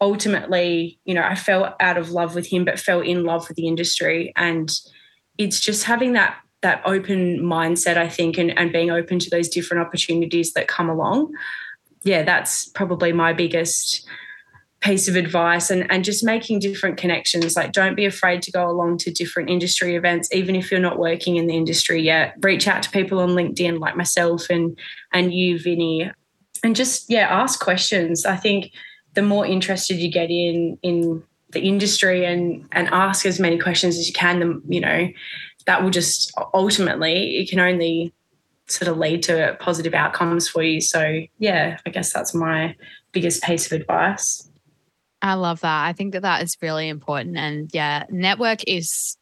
ultimately, 0.00 0.98
you 1.04 1.14
know, 1.14 1.22
I 1.22 1.34
fell 1.34 1.76
out 1.80 1.96
of 1.96 2.10
love 2.10 2.34
with 2.34 2.46
him, 2.46 2.64
but 2.64 2.78
fell 2.78 3.00
in 3.00 3.24
love 3.24 3.48
with 3.48 3.56
the 3.56 3.68
industry. 3.68 4.32
And 4.36 4.70
it's 5.38 5.60
just 5.60 5.84
having 5.84 6.12
that 6.14 6.36
that 6.62 6.80
open 6.84 7.40
mindset, 7.40 7.96
I 7.96 8.08
think, 8.08 8.38
and, 8.38 8.56
and 8.56 8.72
being 8.72 8.90
open 8.90 9.18
to 9.18 9.30
those 9.30 9.48
different 9.48 9.84
opportunities 9.84 10.52
that 10.52 10.68
come 10.68 10.88
along. 10.88 11.32
Yeah, 12.04 12.22
that's 12.22 12.68
probably 12.68 13.12
my 13.12 13.32
biggest 13.32 14.06
piece 14.80 15.06
of 15.06 15.14
advice 15.14 15.70
and, 15.70 15.88
and 15.90 16.04
just 16.04 16.24
making 16.24 16.58
different 16.58 16.96
connections. 16.96 17.54
Like, 17.56 17.72
don't 17.72 17.94
be 17.94 18.04
afraid 18.04 18.42
to 18.42 18.52
go 18.52 18.68
along 18.68 18.98
to 18.98 19.12
different 19.12 19.48
industry 19.48 19.94
events, 19.94 20.28
even 20.32 20.56
if 20.56 20.70
you're 20.70 20.80
not 20.80 20.98
working 20.98 21.36
in 21.36 21.46
the 21.46 21.56
industry 21.56 22.02
yet. 22.02 22.34
Reach 22.40 22.66
out 22.66 22.82
to 22.82 22.90
people 22.90 23.20
on 23.20 23.30
LinkedIn 23.30 23.78
like 23.78 23.96
myself 23.96 24.50
and 24.50 24.76
and 25.12 25.32
you, 25.32 25.58
Vinny, 25.58 26.10
and 26.64 26.74
just 26.74 27.08
yeah, 27.08 27.28
ask 27.30 27.60
questions. 27.60 28.26
I 28.26 28.36
think 28.36 28.72
the 29.14 29.22
more 29.22 29.46
interested 29.46 29.98
you 29.98 30.10
get 30.10 30.30
in 30.30 30.78
in 30.82 31.22
the 31.50 31.60
industry 31.60 32.24
and 32.24 32.66
and 32.72 32.88
ask 32.88 33.24
as 33.24 33.38
many 33.38 33.58
questions 33.58 33.96
as 33.96 34.08
you 34.08 34.12
can, 34.12 34.40
the 34.40 34.62
you 34.68 34.80
know, 34.80 35.08
that 35.66 35.82
will 35.82 35.90
just 35.90 36.32
ultimately 36.54 37.36
it 37.36 37.48
can 37.48 37.60
only 37.60 38.12
sort 38.68 38.88
of 38.88 38.98
lead 38.98 39.22
to 39.24 39.56
positive 39.60 39.94
outcomes 39.94 40.48
for 40.48 40.62
you. 40.62 40.80
So 40.80 41.22
yeah, 41.38 41.78
I 41.86 41.90
guess 41.90 42.12
that's 42.12 42.34
my 42.34 42.76
biggest 43.12 43.42
piece 43.42 43.66
of 43.66 43.80
advice. 43.80 44.48
I 45.20 45.34
love 45.34 45.60
that. 45.60 45.86
I 45.86 45.92
think 45.92 46.12
that 46.14 46.22
that 46.22 46.42
is 46.42 46.56
really 46.60 46.88
important. 46.88 47.36
And 47.36 47.70
yeah, 47.72 48.04
network 48.10 48.64
is 48.66 49.16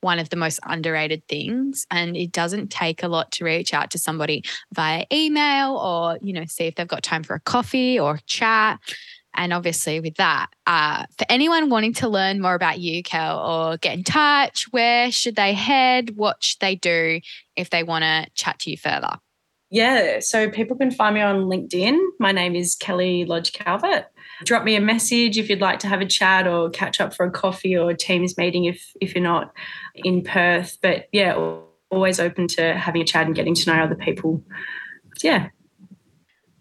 one 0.00 0.18
of 0.18 0.30
the 0.30 0.36
most 0.36 0.60
underrated 0.64 1.26
things 1.28 1.86
and 1.90 2.16
it 2.16 2.32
doesn't 2.32 2.70
take 2.70 3.02
a 3.02 3.08
lot 3.08 3.30
to 3.32 3.44
reach 3.44 3.74
out 3.74 3.90
to 3.90 3.98
somebody 3.98 4.42
via 4.72 5.04
email 5.12 5.76
or 5.76 6.18
you 6.22 6.32
know 6.32 6.44
see 6.46 6.64
if 6.64 6.74
they've 6.74 6.88
got 6.88 7.02
time 7.02 7.22
for 7.22 7.34
a 7.34 7.40
coffee 7.40 7.98
or 7.98 8.18
chat 8.26 8.80
and 9.40 9.54
obviously 9.54 10.00
with 10.00 10.16
that 10.16 10.48
uh, 10.66 11.04
for 11.16 11.24
anyone 11.30 11.70
wanting 11.70 11.94
to 11.94 12.08
learn 12.08 12.40
more 12.40 12.54
about 12.54 12.78
you 12.78 13.02
kel 13.02 13.38
or 13.38 13.76
get 13.78 13.94
in 13.94 14.04
touch 14.04 14.66
where 14.70 15.10
should 15.10 15.34
they 15.34 15.54
head 15.54 16.16
what 16.16 16.44
should 16.44 16.60
they 16.60 16.76
do 16.76 17.20
if 17.56 17.70
they 17.70 17.82
want 17.82 18.04
to 18.04 18.26
chat 18.34 18.58
to 18.60 18.70
you 18.70 18.76
further 18.76 19.18
yeah, 19.72 20.18
so 20.18 20.50
people 20.50 20.76
can 20.76 20.90
find 20.90 21.14
me 21.14 21.20
on 21.20 21.44
LinkedIn. 21.44 21.96
My 22.18 22.32
name 22.32 22.56
is 22.56 22.74
Kelly 22.74 23.24
Lodge 23.24 23.52
Calvert. 23.52 24.06
Drop 24.42 24.64
me 24.64 24.74
a 24.74 24.80
message 24.80 25.38
if 25.38 25.48
you'd 25.48 25.60
like 25.60 25.78
to 25.80 25.86
have 25.86 26.00
a 26.00 26.06
chat 26.06 26.48
or 26.48 26.70
catch 26.70 27.00
up 27.00 27.14
for 27.14 27.24
a 27.24 27.30
coffee 27.30 27.76
or 27.76 27.90
a 27.90 27.96
Teams 27.96 28.36
meeting 28.36 28.64
if 28.64 28.90
if 29.00 29.14
you're 29.14 29.22
not 29.22 29.52
in 29.94 30.24
Perth. 30.24 30.76
But 30.82 31.06
yeah, 31.12 31.36
always 31.88 32.18
open 32.18 32.48
to 32.48 32.74
having 32.74 33.00
a 33.00 33.04
chat 33.04 33.26
and 33.26 33.34
getting 33.34 33.54
to 33.54 33.72
know 33.72 33.80
other 33.80 33.94
people. 33.94 34.42
Yeah. 35.22 35.50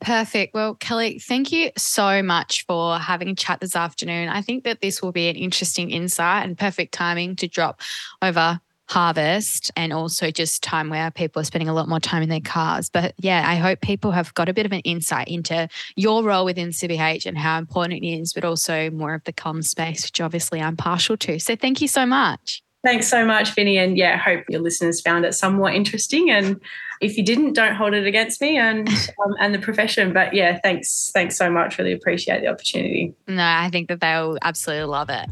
Perfect. 0.02 0.54
Well, 0.54 0.76
Kelly, 0.76 1.20
thank 1.20 1.52
you 1.52 1.72
so 1.78 2.24
much 2.24 2.66
for 2.66 2.98
having 2.98 3.30
a 3.30 3.36
chat 3.36 3.60
this 3.60 3.76
afternoon. 3.76 4.30
I 4.30 4.42
think 4.42 4.64
that 4.64 4.82
this 4.82 5.02
will 5.02 5.12
be 5.12 5.28
an 5.28 5.36
interesting 5.36 5.92
insight 5.92 6.46
and 6.46 6.58
perfect 6.58 6.94
timing 6.94 7.36
to 7.38 7.48
drop 7.48 7.82
over 8.22 8.62
harvest 8.90 9.72
and 9.76 9.94
also 9.94 10.32
just 10.32 10.64
time 10.64 10.90
where 10.90 11.12
people 11.12 11.40
are 11.40 11.46
spending 11.46 11.70
a 11.70 11.74
lot 11.74 11.88
more 11.88 12.00
time 12.00 12.24
in 12.24 12.30
their 12.30 12.40
cars. 12.40 12.90
But 12.90 13.14
yeah, 13.20 13.44
I 13.46 13.56
hope 13.56 13.82
people 13.82 14.12
have 14.12 14.34
got 14.34 14.50
a 14.50 14.54
bit 14.54 14.66
of 14.66 14.72
an 14.72 14.80
insight 14.80 15.28
into 15.28 15.70
your 15.96 16.24
role 16.24 16.44
within 16.44 16.70
CBH 16.70 17.26
and 17.26 17.38
how 17.38 17.60
important 17.60 18.04
it 18.04 18.08
is, 18.08 18.34
but 18.34 18.44
also 18.44 18.90
more 18.90 19.14
of 19.14 19.24
the 19.26 19.34
comms 19.34 19.66
space, 19.66 20.06
which 20.06 20.20
obviously 20.20 20.60
I'm 20.60 20.76
partial 20.76 21.18
to. 21.18 21.40
So 21.40 21.56
thank 21.56 21.82
you 21.82 21.88
so 21.88 22.06
much. 22.06 22.64
Thanks 22.84 23.08
so 23.08 23.26
much, 23.26 23.54
Vinny. 23.54 23.78
And 23.78 23.98
yeah, 23.98 24.18
hope 24.18 24.46
your 24.50 24.62
listeners 24.62 25.02
found 25.02 25.26
it 25.26 25.34
somewhat 25.34 25.76
interesting. 25.76 26.32
And 26.32 26.60
if 27.02 27.18
you 27.18 27.24
didn't, 27.24 27.54
don't 27.54 27.76
hold 27.76 27.94
it 27.94 28.06
against 28.06 28.42
me 28.42 28.58
and 28.58 28.88
um, 29.26 29.36
and 29.40 29.54
the 29.54 29.60
profession. 29.60 30.14
But 30.14 30.34
yeah, 30.34 30.60
thanks, 30.62 31.12
thanks 31.14 31.38
so 31.38 31.50
much. 31.50 31.78
Really 31.78 31.94
appreciate 31.94 32.42
the 32.42 32.48
opportunity. 32.48 33.14
No, 33.28 33.44
I 33.44 33.70
think 33.72 33.88
that 33.90 34.02
they'll 34.02 34.38
absolutely 34.42 34.86
love 34.86 35.10
it. 35.10 35.30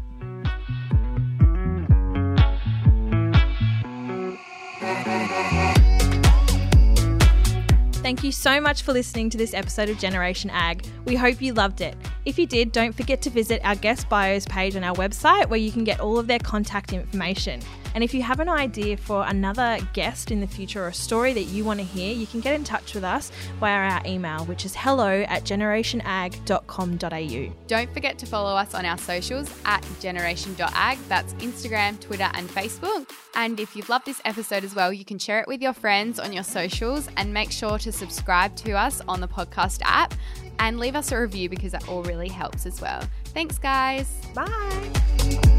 Thank 8.08 8.24
you 8.24 8.32
so 8.32 8.58
much 8.58 8.82
for 8.82 8.94
listening 8.94 9.28
to 9.30 9.36
this 9.36 9.52
episode 9.52 9.90
of 9.90 9.98
Generation 9.98 10.48
Ag. 10.48 10.86
We 11.04 11.14
hope 11.14 11.42
you 11.42 11.52
loved 11.52 11.82
it. 11.82 11.94
If 12.24 12.38
you 12.38 12.46
did, 12.46 12.72
don't 12.72 12.94
forget 12.94 13.20
to 13.22 13.30
visit 13.30 13.60
our 13.64 13.74
guest 13.74 14.08
bios 14.08 14.46
page 14.46 14.76
on 14.76 14.84
our 14.84 14.94
website 14.94 15.50
where 15.50 15.58
you 15.58 15.70
can 15.70 15.84
get 15.84 16.00
all 16.00 16.18
of 16.18 16.26
their 16.26 16.38
contact 16.38 16.94
information. 16.94 17.60
And 17.94 18.04
if 18.04 18.14
you 18.14 18.22
have 18.22 18.40
an 18.40 18.48
idea 18.48 18.96
for 18.96 19.24
another 19.26 19.78
guest 19.92 20.30
in 20.30 20.40
the 20.40 20.46
future 20.46 20.84
or 20.84 20.88
a 20.88 20.94
story 20.94 21.32
that 21.32 21.44
you 21.44 21.64
want 21.64 21.80
to 21.80 21.86
hear, 21.86 22.14
you 22.14 22.26
can 22.26 22.40
get 22.40 22.54
in 22.54 22.64
touch 22.64 22.94
with 22.94 23.04
us 23.04 23.30
via 23.60 23.90
our 23.90 24.02
email, 24.06 24.44
which 24.46 24.64
is 24.64 24.74
hello 24.76 25.22
at 25.28 25.44
generationag.com.au. 25.44 27.56
Don't 27.66 27.92
forget 27.92 28.18
to 28.18 28.26
follow 28.26 28.56
us 28.56 28.74
on 28.74 28.84
our 28.84 28.98
socials 28.98 29.50
at 29.64 29.84
generation.ag. 30.00 31.00
That's 31.08 31.34
Instagram, 31.34 32.00
Twitter, 32.00 32.30
and 32.34 32.48
Facebook. 32.48 33.10
And 33.34 33.60
if 33.60 33.76
you've 33.76 33.88
loved 33.88 34.06
this 34.06 34.20
episode 34.24 34.64
as 34.64 34.74
well, 34.74 34.92
you 34.92 35.04
can 35.04 35.18
share 35.18 35.40
it 35.40 35.46
with 35.46 35.62
your 35.62 35.72
friends 35.72 36.18
on 36.18 36.32
your 36.32 36.42
socials 36.42 37.08
and 37.16 37.32
make 37.32 37.52
sure 37.52 37.78
to 37.78 37.92
subscribe 37.92 38.56
to 38.56 38.72
us 38.72 39.00
on 39.06 39.20
the 39.20 39.28
podcast 39.28 39.80
app 39.84 40.14
and 40.58 40.78
leave 40.78 40.96
us 40.96 41.12
a 41.12 41.20
review 41.20 41.48
because 41.48 41.72
that 41.72 41.88
all 41.88 42.02
really 42.02 42.28
helps 42.28 42.66
as 42.66 42.80
well. 42.80 43.02
Thanks, 43.26 43.58
guys. 43.58 44.10
Bye. 44.34 45.57